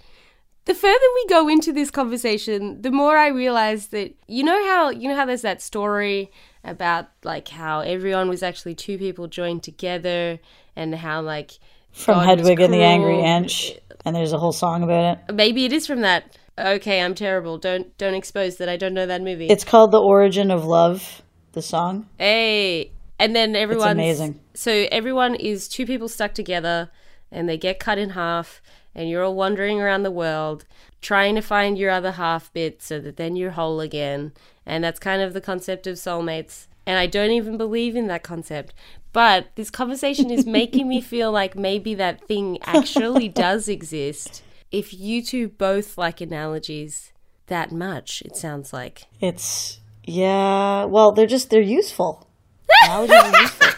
[0.64, 4.90] The further we go into this conversation, the more I realize that you know how
[4.90, 6.30] you know how there's that story
[6.62, 10.38] about like how everyone was actually two people joined together
[10.76, 11.52] and how like
[11.90, 13.20] From God Hedwig and the Angry.
[13.20, 13.72] Inch,
[14.04, 15.34] and there's a whole song about it.
[15.34, 16.38] Maybe it is from that.
[16.58, 17.58] Okay, I'm terrible.
[17.58, 19.48] Don't don't expose that I don't know that movie.
[19.48, 21.22] It's called "The Origin of Love."
[21.52, 22.08] The song.
[22.18, 23.90] Hey, and then everyone.
[23.90, 24.40] amazing.
[24.54, 26.90] So everyone is two people stuck together,
[27.30, 28.62] and they get cut in half,
[28.94, 30.64] and you're all wandering around the world
[31.02, 34.32] trying to find your other half bit, so that then you're whole again.
[34.64, 36.68] And that's kind of the concept of soulmates.
[36.86, 38.72] And I don't even believe in that concept.
[39.12, 44.42] But this conversation is making me feel like maybe that thing actually does exist.
[44.70, 47.12] If you two both like analogies
[47.48, 49.02] that much, it sounds like.
[49.20, 50.84] It's yeah.
[50.84, 52.26] Well, they're just they're useful.
[52.84, 53.68] Analogies are useful.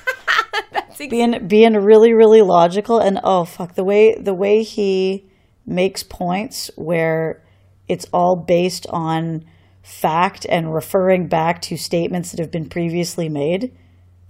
[0.98, 5.24] Being being really really logical and oh fuck the way the way he
[5.66, 7.42] makes points where
[7.88, 9.44] it's all based on
[9.82, 13.76] fact and referring back to statements that have been previously made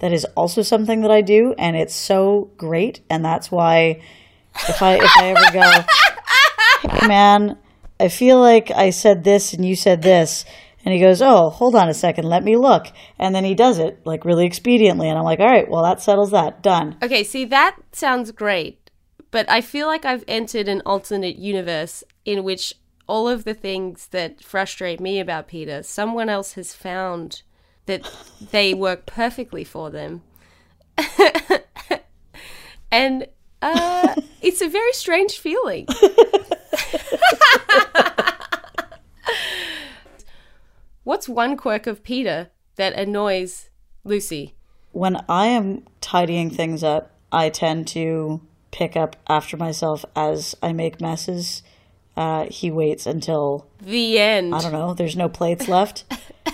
[0.00, 4.00] that is also something that I do and it's so great and that's why
[4.68, 7.58] if I if I ever go hey man
[8.00, 10.44] I feel like I said this and you said this
[10.84, 12.86] and he goes, Oh, hold on a second, let me look.
[13.18, 15.06] And then he does it like really expediently.
[15.06, 16.62] And I'm like, All right, well, that settles that.
[16.62, 16.96] Done.
[17.02, 18.90] Okay, see, that sounds great,
[19.30, 22.74] but I feel like I've entered an alternate universe in which
[23.06, 27.42] all of the things that frustrate me about Peter, someone else has found
[27.86, 28.10] that
[28.50, 30.22] they work perfectly for them.
[32.90, 33.26] and
[33.60, 35.86] uh, it's a very strange feeling.
[41.04, 43.68] What's one quirk of Peter that annoys
[44.04, 44.54] Lucy?
[44.92, 48.40] When I am tidying things up, I tend to
[48.70, 51.62] pick up after myself as I make messes.
[52.16, 54.54] Uh, he waits until The end.
[54.54, 54.94] I don't know.
[54.94, 56.04] There's no plates left,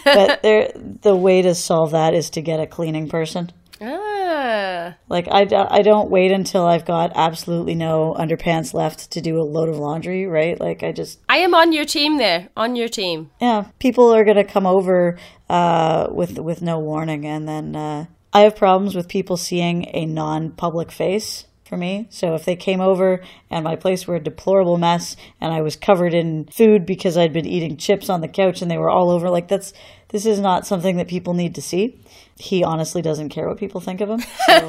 [0.04, 0.72] but there.
[0.74, 3.52] The way to solve that is to get a cleaning person.
[3.82, 4.09] Ah.
[5.08, 5.44] Like I
[5.82, 10.26] don't wait until I've got absolutely no underpants left to do a load of laundry,
[10.26, 10.58] right?
[10.58, 12.48] Like I just I am on your team there.
[12.56, 13.30] On your team.
[13.40, 18.40] yeah, people are gonna come over uh, with with no warning, and then uh, I
[18.42, 22.08] have problems with people seeing a non-public face for me.
[22.10, 25.76] So if they came over and my place were a deplorable mess, and I was
[25.76, 29.10] covered in food because I'd been eating chips on the couch, and they were all
[29.10, 29.72] over, like that's
[30.08, 32.00] this is not something that people need to see.
[32.40, 34.22] He honestly doesn't care what people think of him.
[34.46, 34.66] So.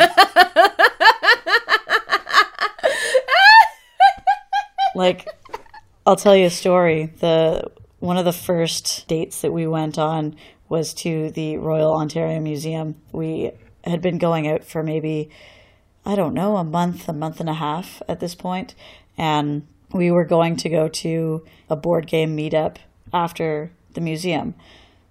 [4.94, 5.28] like
[6.06, 7.06] I'll tell you a story.
[7.20, 10.36] The one of the first dates that we went on
[10.68, 12.96] was to the Royal Ontario Museum.
[13.12, 13.52] We
[13.84, 15.30] had been going out for maybe
[16.06, 18.74] I don't know, a month, a month and a half at this point,
[19.18, 22.78] and we were going to go to a board game meetup
[23.14, 24.56] after the museum.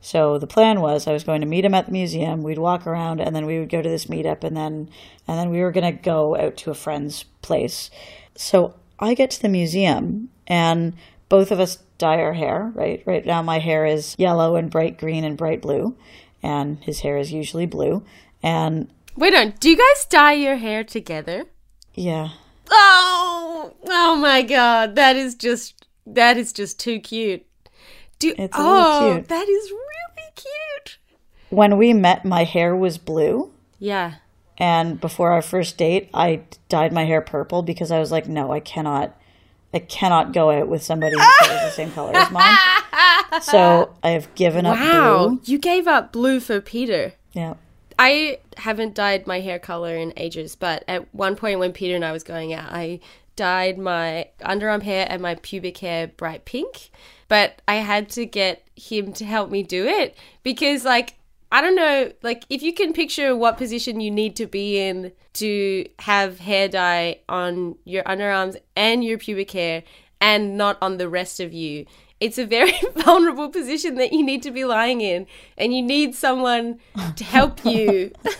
[0.00, 2.86] So the plan was I was going to meet him at the museum, we'd walk
[2.86, 4.88] around and then we would go to this meetup and then
[5.28, 7.90] and then we were going to go out to a friend's place.
[8.34, 10.94] So I get to the museum and
[11.28, 13.02] both of us dye our hair, right?
[13.06, 15.96] Right now my hair is yellow and bright green and bright blue,
[16.42, 18.02] and his hair is usually blue.
[18.42, 21.44] And Wait on, do you guys dye your hair together?
[21.94, 22.30] yeah,
[22.70, 27.44] Oh, oh my god, that is just that is just too cute.
[28.18, 29.28] Do It's oh, cute.
[29.28, 29.89] that is really cute.
[31.50, 33.52] When we met, my hair was blue.
[33.78, 34.14] Yeah.
[34.58, 38.52] And before our first date, I dyed my hair purple because I was like, no,
[38.52, 39.16] I cannot,
[39.72, 42.56] I cannot go out with somebody whose hair is the same color as mine.
[43.42, 45.40] So I have given up Wow, blue.
[45.44, 47.14] you gave up blue for Peter.
[47.32, 47.54] Yeah.
[47.98, 52.04] I haven't dyed my hair color in ages, but at one point when Peter and
[52.04, 53.00] I was going out, I
[53.36, 56.90] dyed my underarm hair and my pubic hair bright pink.
[57.28, 61.14] But I had to get him to help me do it because, like,
[61.52, 65.12] I don't know, like, if you can picture what position you need to be in
[65.34, 69.82] to have hair dye on your underarms and your pubic hair
[70.20, 71.86] and not on the rest of you,
[72.20, 75.26] it's a very vulnerable position that you need to be lying in,
[75.58, 76.78] and you need someone
[77.16, 78.12] to help you.
[78.24, 78.30] I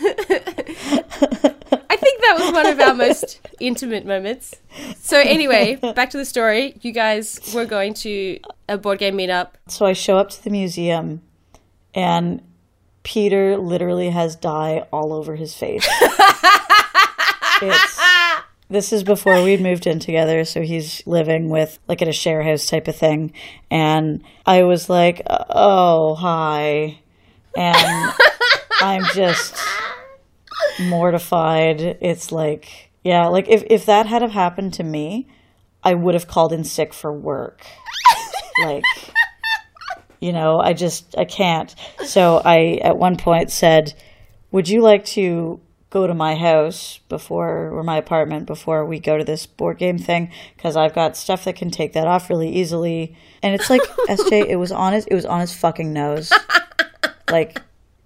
[1.97, 4.55] think that was one of our most intimate moments.
[4.99, 6.79] So, anyway, back to the story.
[6.83, 9.53] You guys were going to a board game meetup.
[9.67, 11.23] So I show up to the museum,
[11.95, 12.43] and
[13.03, 15.89] Peter literally has dye all over his face.
[17.63, 18.01] it's,
[18.71, 22.43] this is before we'd moved in together, so he's living with like at a share
[22.43, 23.33] house type of thing.
[23.71, 27.01] And I was like, "Oh, hi,"
[27.57, 28.13] and
[28.81, 29.57] I'm just
[30.81, 31.81] mortified.
[32.01, 35.27] It's like, yeah, like if if that had have happened to me,
[35.83, 37.65] I would have called in sick for work.
[38.65, 38.85] like
[40.21, 41.75] you know i just i can't.
[42.05, 43.95] So i at one point said
[44.53, 49.19] would you like to go to my house before or my apartment before we go
[49.19, 50.31] to this board game thing?
[50.57, 54.47] Because i've got stuff that can take that off really easily and it's like sj
[54.47, 56.33] it was on his it was on his fucking nose.
[57.31, 57.61] Like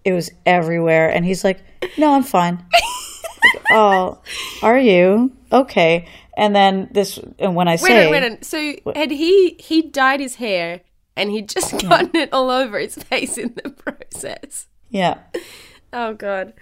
[0.05, 1.09] it was everywhere.
[1.09, 1.61] And he's like
[1.99, 2.65] no i'm fine.
[2.73, 4.21] Like, oh
[4.63, 5.33] are you?
[5.53, 6.07] Okay.
[6.37, 8.43] And then this and when i Wait, say wait, on.
[8.43, 10.81] So, had he he dyed his hair
[11.17, 14.67] and he'd just gotten it all over his face in the process?
[14.91, 15.19] yeah
[15.95, 16.53] Oh God.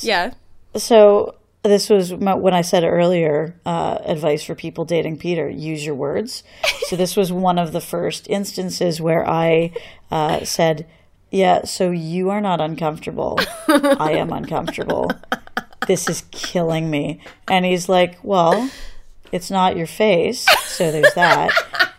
[0.00, 0.34] Yeah.
[0.76, 5.94] So this was when I said earlier uh, advice for people dating Peter: use your
[5.94, 6.42] words.
[6.88, 9.72] So this was one of the first instances where I
[10.10, 10.86] uh, said,
[11.30, 13.38] "Yeah, so you are not uncomfortable.
[13.68, 15.10] I am uncomfortable.
[15.86, 18.68] This is killing me." And he's like, "Well,
[19.30, 21.92] it's not your face, so there's that."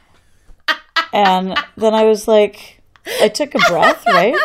[1.16, 2.82] And then I was like,
[3.22, 4.36] I took a breath, right?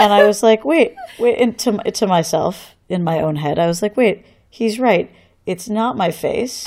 [0.00, 3.82] and I was like, wait, wait, to, to myself in my own head, I was
[3.82, 5.10] like, wait, he's right.
[5.46, 6.64] It's not my face.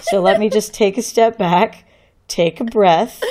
[0.00, 1.84] So let me just take a step back,
[2.28, 3.22] take a breath,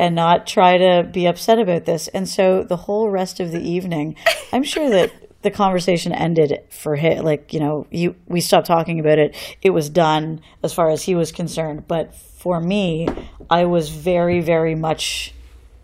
[0.00, 2.08] and not try to be upset about this.
[2.08, 4.16] And so the whole rest of the evening,
[4.52, 5.12] I'm sure that
[5.44, 7.22] the conversation ended for him.
[7.22, 9.36] Like, you know, you, we stopped talking about it.
[9.62, 11.86] It was done as far as he was concerned.
[11.86, 13.06] But for me,
[13.48, 15.34] I was very, very much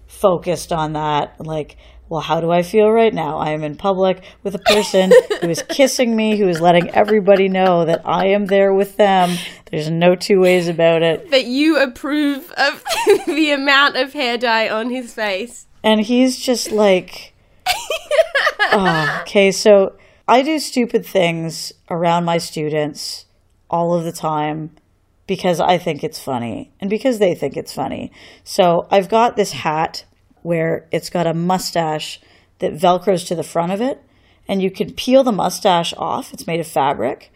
[0.07, 1.39] focused on that.
[1.39, 1.77] Like,
[2.09, 3.39] well, how do I feel right now?
[3.39, 7.49] I am in public with a person who is kissing me, who is letting everybody
[7.49, 9.37] know that I am there with them.
[9.71, 11.31] There's no two ways about it.
[11.31, 12.83] That you approve of
[13.27, 15.67] the amount of hair dye on his face.
[15.85, 17.35] And he's just like,
[18.73, 23.27] oh, okay, so I do stupid things around my students
[23.69, 24.71] all of the time
[25.27, 28.13] because I think it's funny and because they think it's funny.
[28.45, 30.05] So I've got this hat
[30.43, 32.21] where it's got a mustache
[32.59, 34.03] that velcros to the front of it
[34.49, 36.33] and you can peel the mustache off.
[36.33, 37.33] It's made of fabric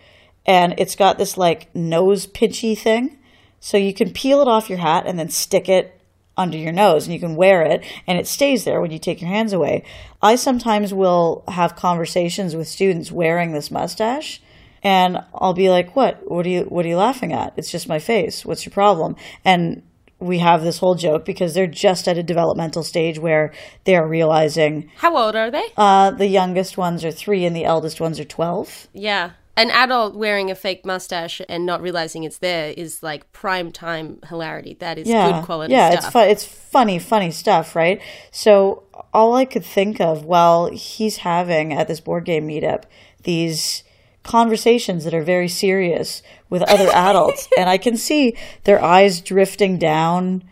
[0.46, 3.18] and it's got this like nose pinchy thing.
[3.60, 5.93] So you can peel it off your hat and then stick it
[6.37, 9.20] under your nose and you can wear it and it stays there when you take
[9.20, 9.85] your hands away.
[10.20, 14.40] I sometimes will have conversations with students wearing this mustache
[14.83, 16.31] and I'll be like, "What?
[16.31, 17.55] What are you what are you laughing at?
[17.57, 18.44] It's just my face.
[18.44, 19.83] What's your problem?" And
[20.20, 23.53] we have this whole joke because they're just at a developmental stage where
[23.85, 25.64] they're realizing How old are they?
[25.77, 28.89] uh, the youngest ones are 3 and the eldest ones are 12.
[28.93, 29.30] yeah.
[29.57, 34.18] An adult wearing a fake mustache and not realizing it's there is like prime time
[34.28, 34.76] hilarity.
[34.80, 36.05] That is yeah, good quality yeah, stuff.
[36.05, 36.28] it's fun.
[36.28, 38.00] It's funny, funny stuff, right?
[38.32, 38.82] So
[39.12, 42.84] all I could think of while he's having at this board game meetup
[43.22, 43.84] these
[44.24, 49.78] conversations that are very serious with other adults, and I can see their eyes drifting
[49.78, 50.42] down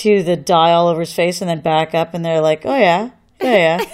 [0.00, 2.76] to the dye all over his face, and then back up, and they're like, "Oh
[2.76, 3.10] yeah,
[3.40, 3.84] yeah, yeah."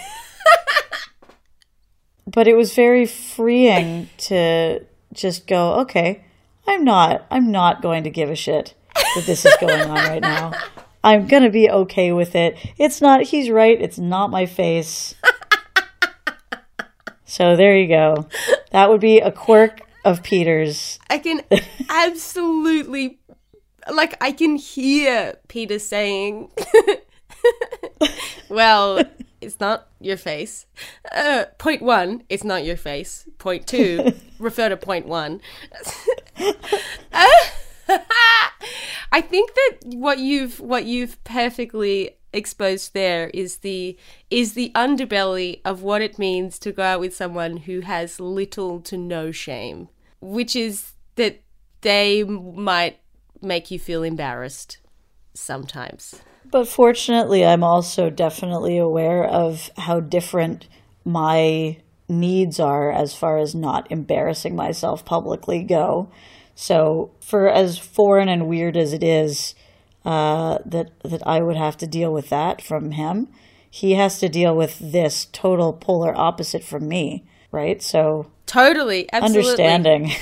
[2.26, 6.24] but it was very freeing to just go, "Okay,
[6.66, 8.74] I'm not, I'm not going to give a shit."
[9.14, 10.52] that this is going on right now.
[11.04, 12.56] I'm gonna be okay with it.
[12.78, 13.22] It's not.
[13.22, 13.80] He's right.
[13.80, 15.14] It's not my face.
[17.26, 18.28] So there you go.
[18.70, 20.98] That would be a quirk of Peter's.
[21.10, 21.42] I can
[21.90, 23.18] absolutely,
[23.92, 26.50] like, I can hear Peter saying,
[28.48, 29.02] well,
[29.46, 30.66] it's not your face.
[31.10, 33.28] Uh, point one, it's not your face.
[33.38, 35.40] Point two, refer to point one.
[39.12, 43.96] I think that what you've what you've perfectly exposed there is the
[44.30, 48.80] is the underbelly of what it means to go out with someone who has little
[48.80, 49.88] to no shame,
[50.20, 51.42] which is that
[51.82, 52.98] they might
[53.40, 54.78] make you feel embarrassed
[55.32, 56.20] sometimes.
[56.50, 60.68] But fortunately, I'm also definitely aware of how different
[61.04, 61.78] my
[62.08, 66.08] needs are as far as not embarrassing myself publicly go.
[66.54, 69.54] So, for as foreign and weird as it is
[70.04, 73.28] uh, that that I would have to deal with that from him,
[73.68, 77.82] he has to deal with this total polar opposite from me, right?
[77.82, 79.64] So, Totally, absolutely.
[79.64, 80.12] understanding.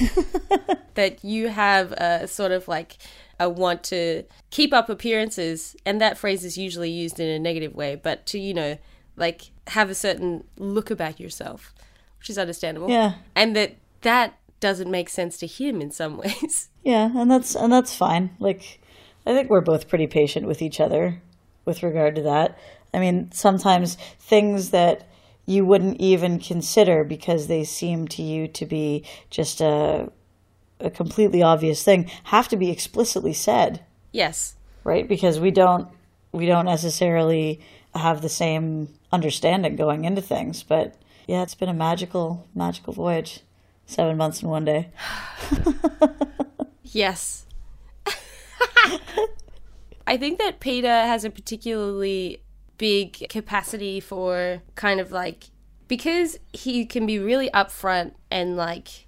[0.94, 2.96] that you have a sort of like
[3.40, 7.74] a want to keep up appearances, and that phrase is usually used in a negative
[7.74, 8.78] way, but to, you know,
[9.16, 11.74] like have a certain look about yourself,
[12.18, 12.90] which is understandable.
[12.90, 13.14] Yeah.
[13.34, 16.68] And that that doesn't make sense to him in some ways.
[16.82, 18.30] Yeah, and that's and that's fine.
[18.38, 18.80] Like
[19.26, 21.20] I think we're both pretty patient with each other
[21.64, 22.58] with regard to that.
[22.92, 25.08] I mean, sometimes things that
[25.46, 30.10] you wouldn't even consider because they seem to you to be just a
[30.80, 34.56] a completely obvious thing have to be explicitly said, Yes.
[34.84, 35.08] right?
[35.08, 35.88] Because we don't
[36.32, 37.60] we don't necessarily
[37.94, 40.94] have the same understanding going into things, but
[41.28, 43.40] yeah, it's been a magical magical voyage.
[43.86, 44.88] 7 months and 1 day.
[46.84, 47.44] Yes.
[50.06, 52.40] I think that Peter has a particularly
[52.78, 55.44] big capacity for kind of like
[55.88, 59.06] because he can be really upfront and like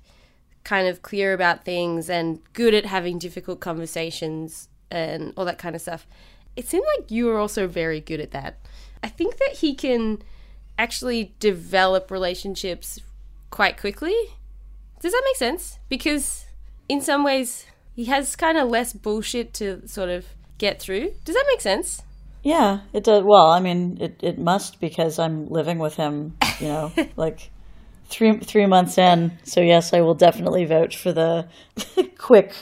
[0.67, 5.77] kind of clear about things and good at having difficult conversations and all that kind
[5.77, 6.09] of stuff.
[6.57, 8.59] It seemed like you were also very good at that.
[9.01, 10.23] I think that he can
[10.77, 12.99] actually develop relationships
[13.51, 14.17] quite quickly.
[15.01, 15.79] Does that make sense?
[15.89, 16.47] Because
[16.89, 20.27] in some ways he has kind of less bullshit to sort of
[20.59, 21.13] get through.
[21.25, 22.03] Does that make sense?
[22.43, 23.23] Yeah, it does.
[23.23, 27.51] Well, I mean, it, it must because I'm living with him, you know, like
[28.09, 29.39] three three months in.
[29.45, 31.49] So yes, I will definitely vouch for the
[32.19, 32.55] quick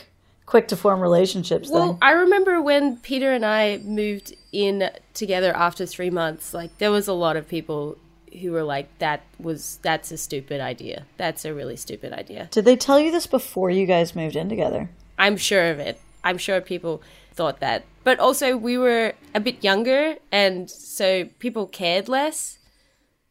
[0.46, 1.98] quick to form relationships Well, thing.
[2.02, 7.08] I remember when Peter and I moved in together after three months, like there was
[7.08, 7.98] a lot of people
[8.40, 11.06] who were like, that was, that's a stupid idea.
[11.16, 12.48] That's a really stupid idea.
[12.50, 14.90] Did they tell you this before you guys moved in together?
[15.18, 16.00] I'm sure of it.
[16.22, 17.84] I'm sure people thought that.
[18.02, 22.58] But also, we were a bit younger, and so people cared less,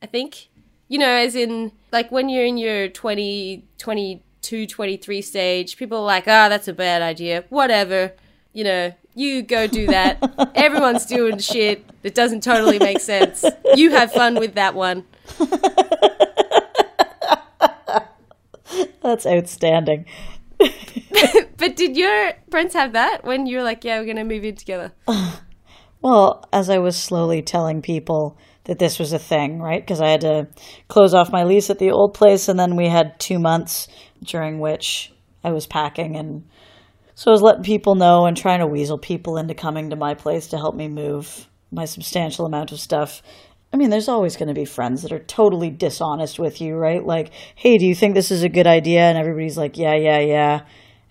[0.01, 0.47] I think.
[0.93, 6.05] You know, as in, like, when you're in your 20, 22, 23 stage, people are
[6.05, 7.45] like, ah, that's a bad idea.
[7.49, 8.13] Whatever.
[8.53, 10.51] You know, you go do that.
[10.55, 13.43] Everyone's doing shit that doesn't totally make sense.
[13.73, 15.05] You have fun with that one.
[19.01, 20.05] That's outstanding.
[21.57, 24.43] But did your friends have that when you were like, yeah, we're going to move
[24.43, 24.91] in together?
[26.03, 29.81] Well, as I was slowly telling people that this was a thing, right?
[29.81, 30.47] Because I had to
[30.87, 33.87] close off my lease at the old place, and then we had two months
[34.23, 36.43] during which I was packing, and
[37.15, 40.13] so I was letting people know and trying to weasel people into coming to my
[40.13, 43.21] place to help me move my substantial amount of stuff.
[43.73, 47.03] I mean, there's always going to be friends that are totally dishonest with you, right?
[47.03, 49.01] Like, hey, do you think this is a good idea?
[49.01, 50.61] And everybody's like, yeah, yeah, yeah.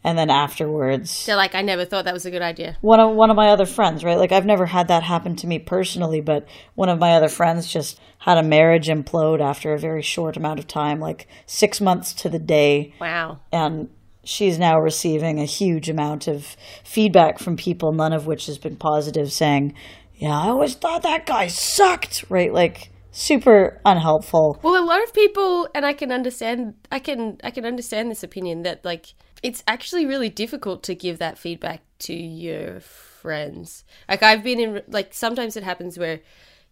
[0.05, 2.77] And then afterwards, They're like, I never thought that was a good idea.
[2.81, 4.19] one of one of my other friends, right?
[4.19, 7.73] Like I've never had that happen to me personally, but one of my other friends
[7.73, 12.13] just had a marriage implode after a very short amount of time, like 6 months
[12.15, 13.39] to the day, Wow.
[13.53, 13.89] and
[14.25, 18.77] she's now receiving a huge amount of feedback from people, none of which has been
[18.77, 19.73] positive saying,
[20.17, 22.53] "Yeah, I always thought that guy sucked." Right?
[22.53, 24.59] Like super unhelpful.
[24.63, 28.23] Well, a lot of people, and I can understand, I can, I can understand this
[28.23, 33.85] opinion that like it's actually really difficult to give that feedback to your friends.
[34.09, 36.21] Like I've been in, like sometimes it happens where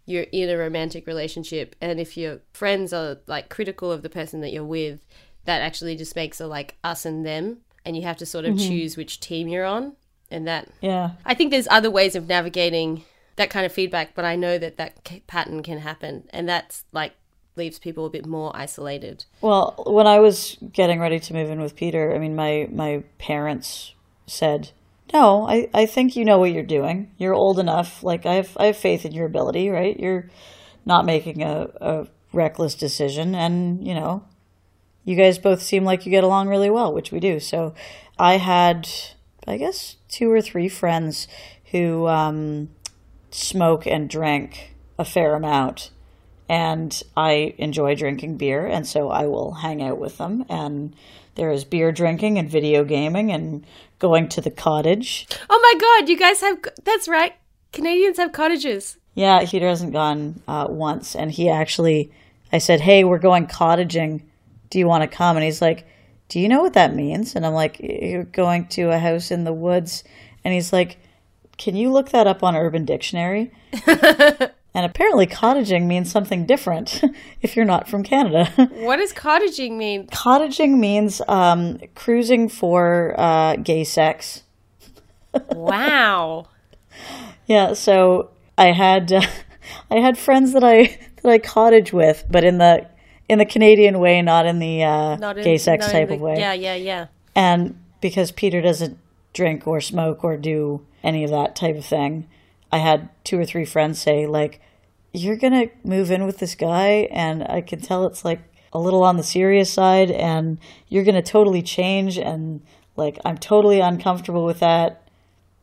[0.06, 4.40] you're in a romantic relationship, and if your friends are like critical of the person
[4.40, 5.06] that you're with,
[5.44, 8.54] that actually just makes a like us and them, and you have to sort of
[8.54, 8.68] mm-hmm.
[8.68, 9.94] choose which team you're on,
[10.30, 11.12] and that Yeah.
[11.24, 13.04] I think there's other ways of navigating
[13.36, 17.14] that kind of feedback, but I know that that pattern can happen, and that's like
[17.56, 19.24] leaves people a bit more isolated.
[19.40, 23.04] Well, when I was getting ready to move in with Peter, I mean, my my
[23.18, 23.94] parents
[24.26, 24.70] said
[25.12, 27.10] no, I, I think you know what you're doing.
[27.18, 28.02] You're old enough.
[28.02, 29.98] Like I have I have faith in your ability, right?
[29.98, 30.28] You're
[30.84, 34.24] not making a, a reckless decision and, you know,
[35.04, 37.40] you guys both seem like you get along really well, which we do.
[37.40, 37.74] So
[38.18, 38.88] I had
[39.46, 41.26] I guess two or three friends
[41.72, 42.70] who um,
[43.30, 45.90] smoke and drink a fair amount.
[46.50, 50.44] And I enjoy drinking beer, and so I will hang out with them.
[50.48, 50.96] And
[51.36, 53.64] there is beer drinking and video gaming and
[54.00, 55.28] going to the cottage.
[55.48, 56.58] Oh my god, you guys have.
[56.82, 57.34] That's right.
[57.72, 58.96] Canadians have cottages.
[59.14, 62.10] Yeah, Peter hasn't gone uh, once, and he actually,
[62.52, 64.22] I said, "Hey, we're going cottaging.
[64.70, 65.86] Do you want to come?" And he's like,
[66.28, 69.44] "Do you know what that means?" And I'm like, "You're going to a house in
[69.44, 70.02] the woods,"
[70.42, 70.98] and he's like,
[71.58, 73.52] "Can you look that up on Urban Dictionary?"
[74.74, 77.02] and apparently, cottaging means something different
[77.42, 78.50] if you're not from Canada.
[78.72, 80.06] What does cottaging mean?
[80.08, 84.42] cottaging means um, cruising for uh, gay sex.
[85.54, 86.46] Wow.
[87.46, 89.22] Yeah, so I had uh,
[89.90, 92.86] I had friends that I that I cottage with, but in the
[93.28, 96.20] in the Canadian way, not in the uh, Not in, gay sex type the- of
[96.20, 96.38] way.
[96.38, 97.06] Yeah, yeah, yeah.
[97.36, 98.98] And because Peter doesn't
[99.32, 102.26] drink or smoke or do any of that type of thing,
[102.72, 104.60] I had two or three friends say like,
[105.12, 108.40] "You're gonna move in with this guy," and I can tell it's like
[108.72, 110.58] a little on the serious side, and
[110.88, 112.60] you're gonna totally change, and
[112.96, 115.02] like I'm totally uncomfortable with that.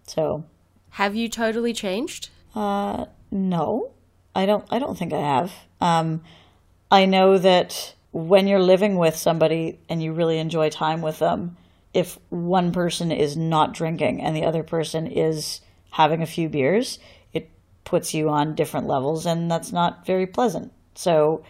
[0.07, 0.43] So
[0.91, 2.29] Have you totally changed?
[2.55, 3.91] Uh, No,
[4.35, 4.65] I don't.
[4.69, 5.51] I don't think I have.
[5.81, 6.21] Um,
[6.89, 11.57] I know that when you're living with somebody and you really enjoy time with them,
[11.93, 15.61] if one person is not drinking and the other person is
[15.97, 16.99] having a few beers,
[17.33, 17.49] it
[17.83, 20.71] puts you on different levels, and that's not very pleasant.
[20.95, 21.43] So,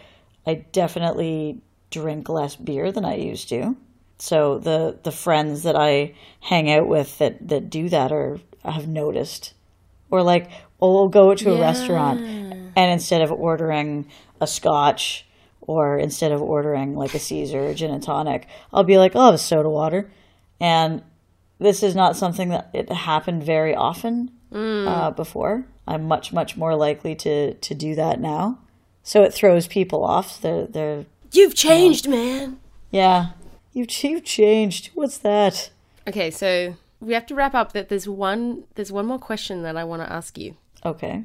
[0.46, 3.76] I definitely drink less beer than I used to.
[4.18, 8.88] So the the friends that I hang out with that that do that are have
[8.88, 9.54] noticed
[10.10, 14.06] or like oh, we'll go to a restaurant and instead of ordering
[14.40, 15.26] a scotch
[15.60, 19.20] or instead of ordering like a caesar or gin and tonic i'll be like oh,
[19.20, 20.10] i'll have a soda water
[20.60, 21.02] and
[21.60, 26.74] this is not something that it happened very often uh, before i'm much much more
[26.74, 28.58] likely to to do that now
[29.02, 32.58] so it throws people off they're, they're You've changed, man.
[32.90, 33.30] yeah
[33.72, 35.70] you've, you've changed what's that
[36.08, 37.72] Okay, so we have to wrap up.
[37.72, 38.64] That there's one.
[38.76, 40.56] There's one more question that I want to ask you.
[40.86, 41.24] okay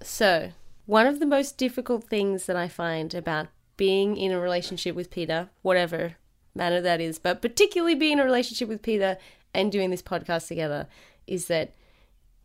[0.00, 0.52] So,
[0.86, 5.10] one of the most difficult things that I find about being in a relationship with
[5.10, 6.14] Peter, whatever
[6.54, 9.16] manner that is, but particularly being in a relationship with Peter
[9.52, 10.86] and doing this podcast together,
[11.26, 11.72] is that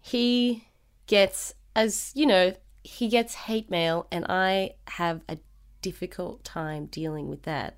[0.07, 0.67] he
[1.05, 2.53] gets, as you know,
[2.83, 5.37] he gets hate mail, and I have a
[5.81, 7.77] difficult time dealing with that.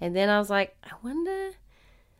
[0.00, 1.52] And then I was like, I wonder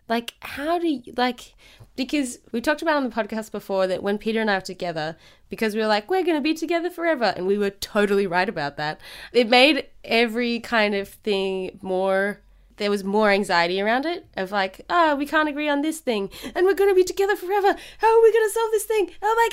[0.09, 1.55] like how do you like
[1.97, 5.17] because we talked about on the podcast before that when peter and i were together
[5.49, 8.49] because we were like we're going to be together forever and we were totally right
[8.49, 9.01] about that
[9.33, 12.41] it made every kind of thing more
[12.77, 16.31] there was more anxiety around it of like oh we can't agree on this thing
[16.55, 19.11] and we're going to be together forever how are we going to solve this thing
[19.23, 19.49] oh my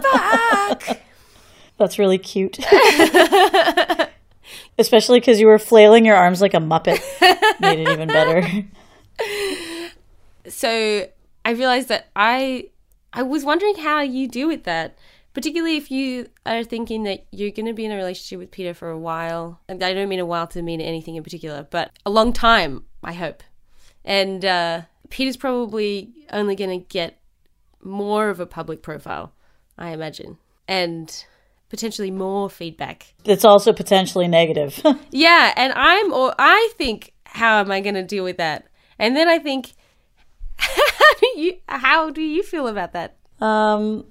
[0.00, 0.98] god fuck
[1.82, 2.60] That's really cute.
[4.78, 7.00] Especially because you were flailing your arms like a muppet.
[7.60, 8.48] Made it even better.
[10.48, 11.08] so
[11.44, 12.68] I realized that I
[13.12, 14.96] I was wondering how you deal with that,
[15.34, 18.74] particularly if you are thinking that you're going to be in a relationship with Peter
[18.74, 19.60] for a while.
[19.68, 22.84] And I don't mean a while to mean anything in particular, but a long time,
[23.02, 23.42] I hope.
[24.04, 27.18] And uh, Peter's probably only going to get
[27.82, 29.32] more of a public profile,
[29.78, 31.24] I imagine, and
[31.68, 33.14] potentially more feedback.
[33.24, 34.80] It's also potentially negative.
[35.10, 38.66] Yeah, and I'm or I think how am I going to deal with that?
[38.98, 39.72] And then I think
[40.56, 43.16] how do you how do you feel about that?
[43.42, 44.04] um,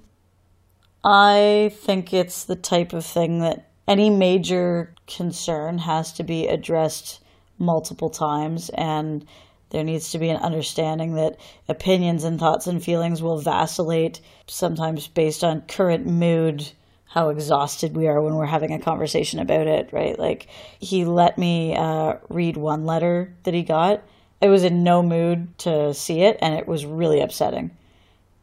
[1.03, 7.21] I think it's the type of thing that any major concern has to be addressed
[7.57, 9.25] multiple times and
[9.71, 15.07] there needs to be an understanding that opinions and thoughts and feelings will vacillate sometimes
[15.07, 16.69] based on current mood
[17.05, 20.19] how exhausted we are when we're having a conversation about it right?
[20.19, 20.47] Like
[20.79, 24.03] he let me uh, read one letter that he got.
[24.41, 27.71] I was in no mood to see it and it was really upsetting.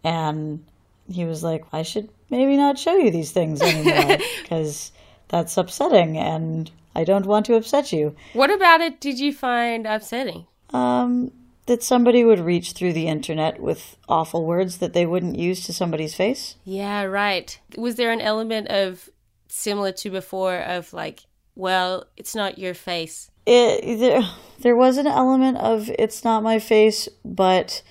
[0.04, 0.64] And
[1.11, 4.92] he was like, I should maybe not show you these things anymore because
[5.28, 8.16] that's upsetting and I don't want to upset you.
[8.32, 10.46] What about it did you find upsetting?
[10.70, 11.32] Um,
[11.66, 15.72] that somebody would reach through the internet with awful words that they wouldn't use to
[15.72, 16.56] somebody's face.
[16.64, 17.59] Yeah, right.
[17.76, 19.09] Was there an element of
[19.48, 21.20] similar to before of like,
[21.54, 23.30] well, it's not your face.
[23.46, 24.22] It, there,
[24.61, 27.82] there was an element of it's not my face, but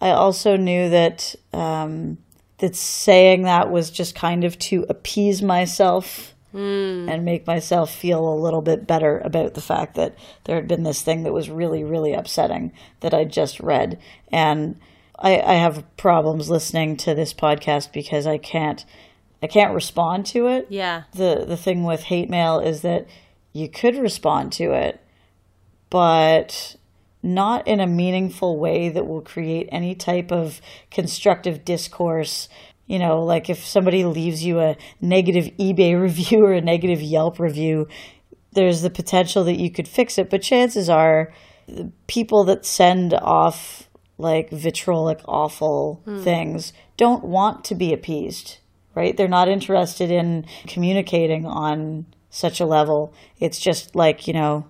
[0.00, 2.18] I also knew that um,
[2.60, 7.08] that saying that was just kind of to appease myself hmm.
[7.08, 10.82] and make myself feel a little bit better about the fact that there had been
[10.82, 13.98] this thing that was really, really upsetting that I just read.
[14.30, 14.78] And
[15.18, 18.84] I, I have problems listening to this podcast because I can't
[19.42, 20.66] I can't respond to it.
[20.68, 21.04] Yeah.
[21.12, 23.06] The the thing with hate mail is that
[23.52, 25.00] you could respond to it,
[25.88, 26.76] but
[27.22, 30.60] not in a meaningful way that will create any type of
[30.90, 32.48] constructive discourse.
[32.86, 37.38] You know, like if somebody leaves you a negative eBay review or a negative Yelp
[37.38, 37.88] review,
[38.52, 41.32] there's the potential that you could fix it, but chances are
[41.66, 46.20] the people that send off like vitriolic awful hmm.
[46.22, 48.58] things don't want to be appeased,
[48.94, 49.16] right?
[49.16, 53.14] They're not interested in communicating on such a level.
[53.38, 54.66] It's just like, you know,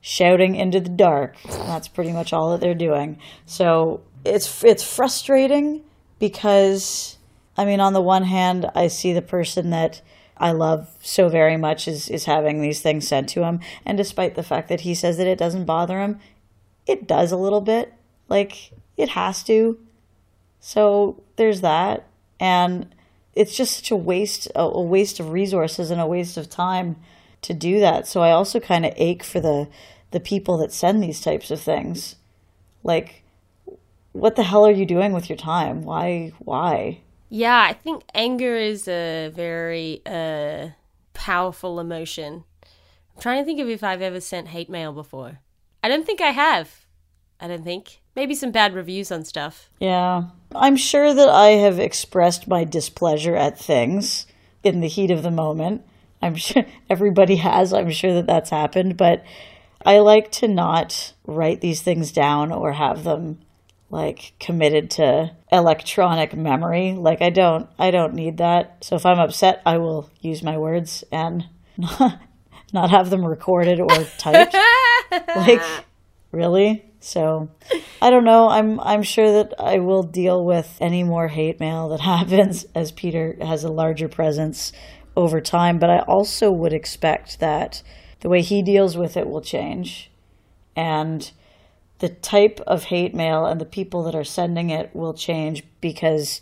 [0.00, 1.36] shouting into the dark.
[1.44, 3.18] That's pretty much all that they're doing.
[3.46, 5.82] So it's it's frustrating
[6.18, 7.18] because
[7.56, 10.00] I mean, on the one hand, I see the person that
[10.36, 14.34] I love so very much is is having these things sent to him, and despite
[14.34, 16.20] the fact that he says that it doesn't bother him,
[16.86, 17.92] it does a little bit.
[18.28, 19.78] Like it has to.
[20.60, 22.06] So there's that,
[22.38, 22.94] and
[23.34, 26.96] it's just such a waste a, a waste of resources and a waste of time
[27.42, 28.06] to do that.
[28.06, 29.68] So I also kind of ache for the
[30.10, 32.16] the people that send these types of things.
[32.82, 33.22] Like
[34.12, 35.82] what the hell are you doing with your time?
[35.82, 37.00] Why why?
[37.30, 40.70] Yeah, I think anger is a very uh,
[41.12, 42.44] powerful emotion.
[42.62, 45.40] I'm trying to think of if I've ever sent hate mail before.
[45.82, 46.86] I don't think I have.
[47.40, 48.00] I don't think.
[48.16, 49.70] Maybe some bad reviews on stuff.
[49.78, 50.24] Yeah.
[50.54, 54.26] I'm sure that I have expressed my displeasure at things
[54.64, 55.82] in the heat of the moment.
[56.20, 57.72] I'm sure everybody has.
[57.72, 59.24] I'm sure that that's happened, but
[59.84, 63.38] I like to not write these things down or have them
[63.90, 66.92] like committed to electronic memory.
[66.92, 68.84] Like I don't I don't need that.
[68.84, 71.46] So if I'm upset, I will use my words and
[71.76, 72.20] not,
[72.72, 73.88] not have them recorded or
[74.18, 74.54] typed.
[75.36, 75.62] like
[76.32, 76.84] really?
[77.00, 77.48] So
[78.02, 78.48] I don't know.
[78.48, 82.92] I'm I'm sure that I will deal with any more hate mail that happens as
[82.92, 84.72] Peter has a larger presence
[85.18, 87.82] over time, but I also would expect that
[88.20, 90.12] the way he deals with it will change.
[90.76, 91.28] And
[91.98, 96.40] the type of hate mail and the people that are sending it will change because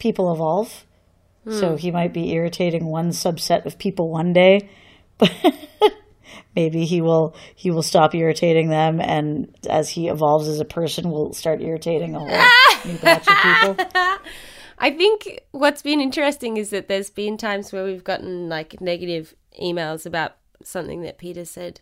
[0.00, 0.84] people evolve.
[1.48, 1.76] So hmm.
[1.76, 4.68] he might be irritating one subset of people one day,
[5.18, 5.32] but
[6.56, 11.08] maybe he will he will stop irritating them and as he evolves as a person
[11.12, 12.28] will start irritating a whole
[12.92, 14.18] new batch of people.
[14.78, 19.34] I think what's been interesting is that there's been times where we've gotten like negative
[19.60, 21.80] emails about something that Peter said.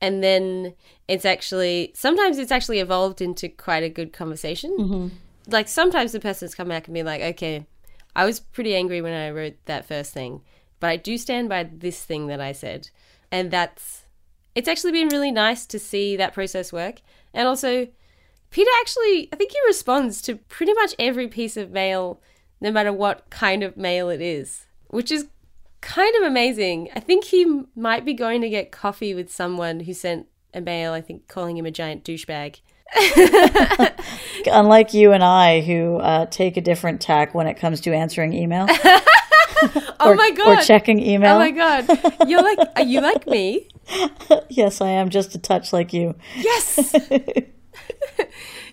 [0.00, 0.74] And then
[1.06, 4.76] it's actually, sometimes it's actually evolved into quite a good conversation.
[4.76, 5.08] Mm-hmm.
[5.46, 7.66] Like sometimes the person's come back and be like, okay,
[8.16, 10.42] I was pretty angry when I wrote that first thing,
[10.80, 12.90] but I do stand by this thing that I said.
[13.30, 14.02] And that's,
[14.54, 17.00] it's actually been really nice to see that process work.
[17.32, 17.86] And also,
[18.50, 22.20] Peter actually, I think he responds to pretty much every piece of mail,
[22.62, 25.26] no matter what kind of mail it is, which is
[25.80, 26.88] kind of amazing.
[26.94, 30.92] I think he might be going to get coffee with someone who sent a mail,
[30.92, 32.60] I think calling him a giant douchebag.
[34.46, 38.32] Unlike you and I, who uh, take a different tack when it comes to answering
[38.32, 38.66] email
[40.00, 40.58] Oh or, my god.
[40.58, 41.34] or checking email.
[41.34, 41.88] Oh my god.
[42.28, 43.68] You're like are you like me?
[44.48, 46.14] Yes, I am just a touch like you.
[46.36, 46.94] Yes.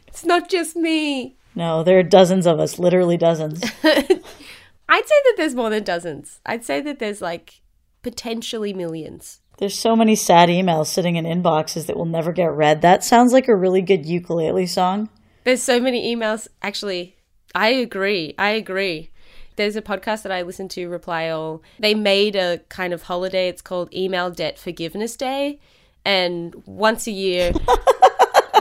[0.07, 1.38] it's not just me.
[1.55, 3.63] No, there are dozens of us, literally dozens.
[3.83, 6.39] I'd say that there's more than dozens.
[6.45, 7.61] I'd say that there's like
[8.01, 9.41] potentially millions.
[9.57, 12.81] There's so many sad emails sitting in inboxes that will never get read.
[12.81, 15.09] That sounds like a really good ukulele song.
[15.43, 16.47] There's so many emails.
[16.61, 17.17] Actually,
[17.53, 18.35] I agree.
[18.37, 19.11] I agree.
[19.57, 21.61] There's a podcast that I listen to, Reply All.
[21.79, 23.49] They made a kind of holiday.
[23.49, 25.59] It's called Email Debt Forgiveness Day.
[26.05, 27.51] And once a year,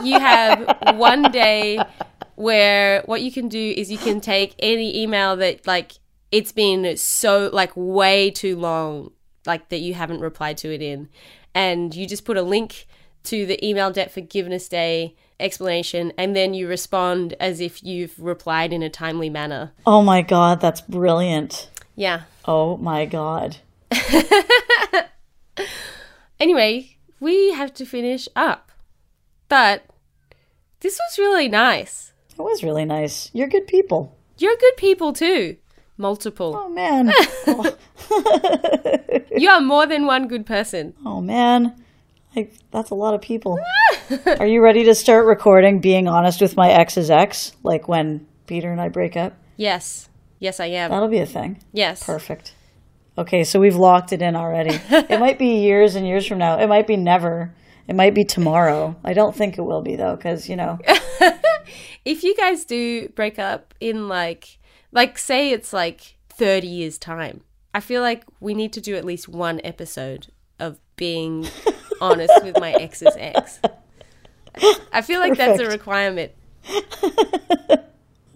[0.05, 1.79] you have one day
[2.35, 5.93] where what you can do is you can take any email that, like,
[6.31, 9.11] it's been so, like, way too long,
[9.47, 11.09] like, that you haven't replied to it in.
[11.55, 12.87] And you just put a link
[13.25, 18.73] to the Email Debt Forgiveness Day explanation and then you respond as if you've replied
[18.73, 19.73] in a timely manner.
[19.87, 21.71] Oh my god, that's brilliant.
[21.95, 22.23] Yeah.
[22.45, 23.59] Oh my god.
[26.41, 28.68] Anyway, we have to finish up.
[29.49, 29.85] But
[30.81, 32.13] this was really nice.
[32.39, 33.31] It was really nice.
[33.33, 34.17] You're good people.
[34.39, 35.57] You're good people too.
[35.97, 36.55] Multiple.
[36.57, 37.11] Oh man.
[37.49, 37.77] oh,
[39.37, 40.95] You are more than one good person.
[41.05, 41.75] oh, man.
[42.37, 43.59] Like that's a lot of people.
[44.39, 47.53] Are you ready to start recording being honest with my ex's ex?
[47.63, 49.35] Like when Peter and I break up?
[49.57, 50.09] Yes.
[50.39, 50.91] Yes, I am.
[50.91, 51.63] That'll be a thing.
[51.73, 52.05] yes.
[52.05, 52.55] Perfect.
[53.17, 54.79] Okay, so we've locked it in already.
[54.91, 56.59] it might be years and years from now.
[56.61, 57.53] It might be never.
[57.89, 58.95] It might be tomorrow.
[59.03, 60.79] I don't think it will be though, because you know.
[62.05, 64.59] If you guys do break up in like,
[64.93, 67.43] like, say it's like 30 years' time,
[67.75, 70.29] I feel like we need to do at least one episode
[70.59, 71.47] of being
[72.01, 73.61] honest with my ex's ex.
[74.91, 76.33] I feel like that's a requirement.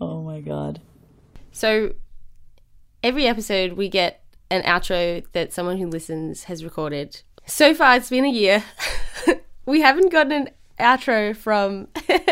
[0.02, 0.80] Oh my god.
[1.52, 1.94] So
[3.04, 7.22] every episode we get an outro that someone who listens has recorded.
[7.46, 8.64] So far it's been a year.
[9.66, 10.48] We haven't gotten an
[10.78, 11.88] outro from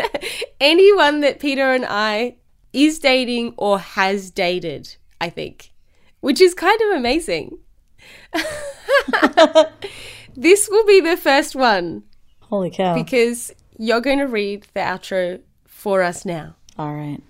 [0.61, 2.35] anyone that Peter and I
[2.73, 5.71] is dating or has dated, I think.
[6.19, 7.57] Which is kind of amazing.
[10.35, 12.03] this will be the first one
[12.41, 12.93] Holy cow.
[12.95, 16.55] because you're going to read the outro for us now.
[16.77, 17.21] All right.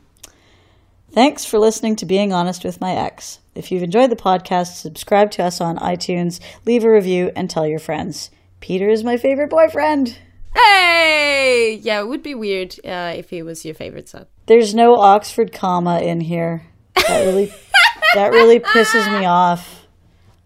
[1.11, 3.39] Thanks for listening to Being Honest with My Ex.
[3.53, 7.67] If you've enjoyed the podcast, subscribe to us on iTunes, leave a review, and tell
[7.67, 8.31] your friends.
[8.61, 10.17] Peter is my favorite boyfriend.
[10.55, 11.79] Hey!
[11.81, 14.27] Yeah, it would be weird uh, if he was your favorite son.
[14.45, 16.63] There's no Oxford comma in here.
[16.95, 17.51] That really
[18.13, 19.87] that really pisses me off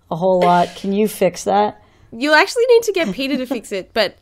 [0.09, 0.75] a whole lot.
[0.75, 1.81] Can you fix that?
[2.11, 4.17] You'll actually need to get Peter to fix it, but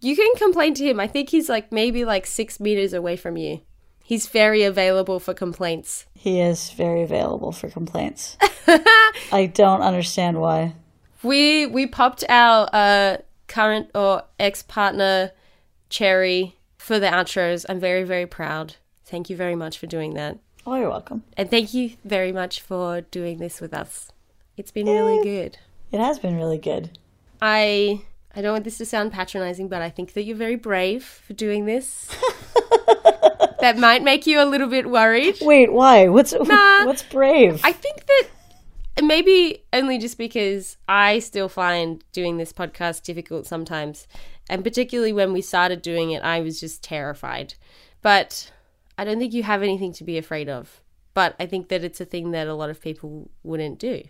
[0.00, 1.00] you can complain to him.
[1.00, 3.62] I think he's like maybe like six meters away from you.
[4.04, 6.06] He's very available for complaints.
[6.14, 8.36] He is very available for complaints.
[9.32, 10.74] I don't understand why.
[11.22, 13.16] We we popped our uh,
[13.48, 15.32] current or ex partner
[15.90, 17.64] Cherry for the outros.
[17.68, 18.76] I'm very very proud.
[19.04, 21.22] Thank you very much for doing that, Oh, you're welcome.
[21.36, 24.12] and thank you very much for doing this with us.
[24.56, 25.56] It's been really good.
[25.90, 26.98] It has been really good.
[27.40, 28.02] I
[28.36, 31.32] I don't want this to sound patronizing, but I think that you're very brave for
[31.32, 32.08] doing this.
[33.60, 35.38] that might make you a little bit worried.
[35.40, 36.08] Wait, why?
[36.08, 36.84] What's Nah.
[36.84, 37.60] what's brave?
[37.64, 38.24] I think that
[39.02, 44.06] maybe only just because I still find doing this podcast difficult sometimes.
[44.48, 47.54] And particularly when we started doing it, I was just terrified.
[48.02, 48.50] But
[48.96, 50.80] I don't think you have anything to be afraid of.
[51.14, 54.02] But I think that it's a thing that a lot of people wouldn't do.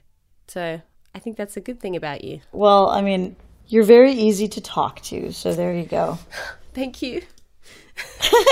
[0.46, 0.80] So
[1.14, 2.40] I think that's a good thing about you.
[2.52, 3.36] well, I mean,
[3.66, 6.18] you're very easy to talk to, so there you go.
[6.74, 7.22] Thank you.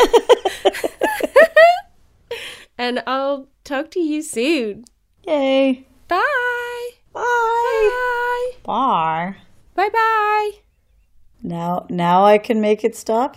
[2.78, 4.84] and I'll talk to you soon.
[5.26, 5.87] Yay.
[6.09, 6.90] Bye.
[7.12, 7.22] Bye.
[7.22, 8.52] Bye.
[8.64, 9.36] Bye.
[9.74, 10.50] Bye bye.
[11.42, 13.36] Now now I can make it stop?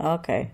[0.00, 0.52] Okay.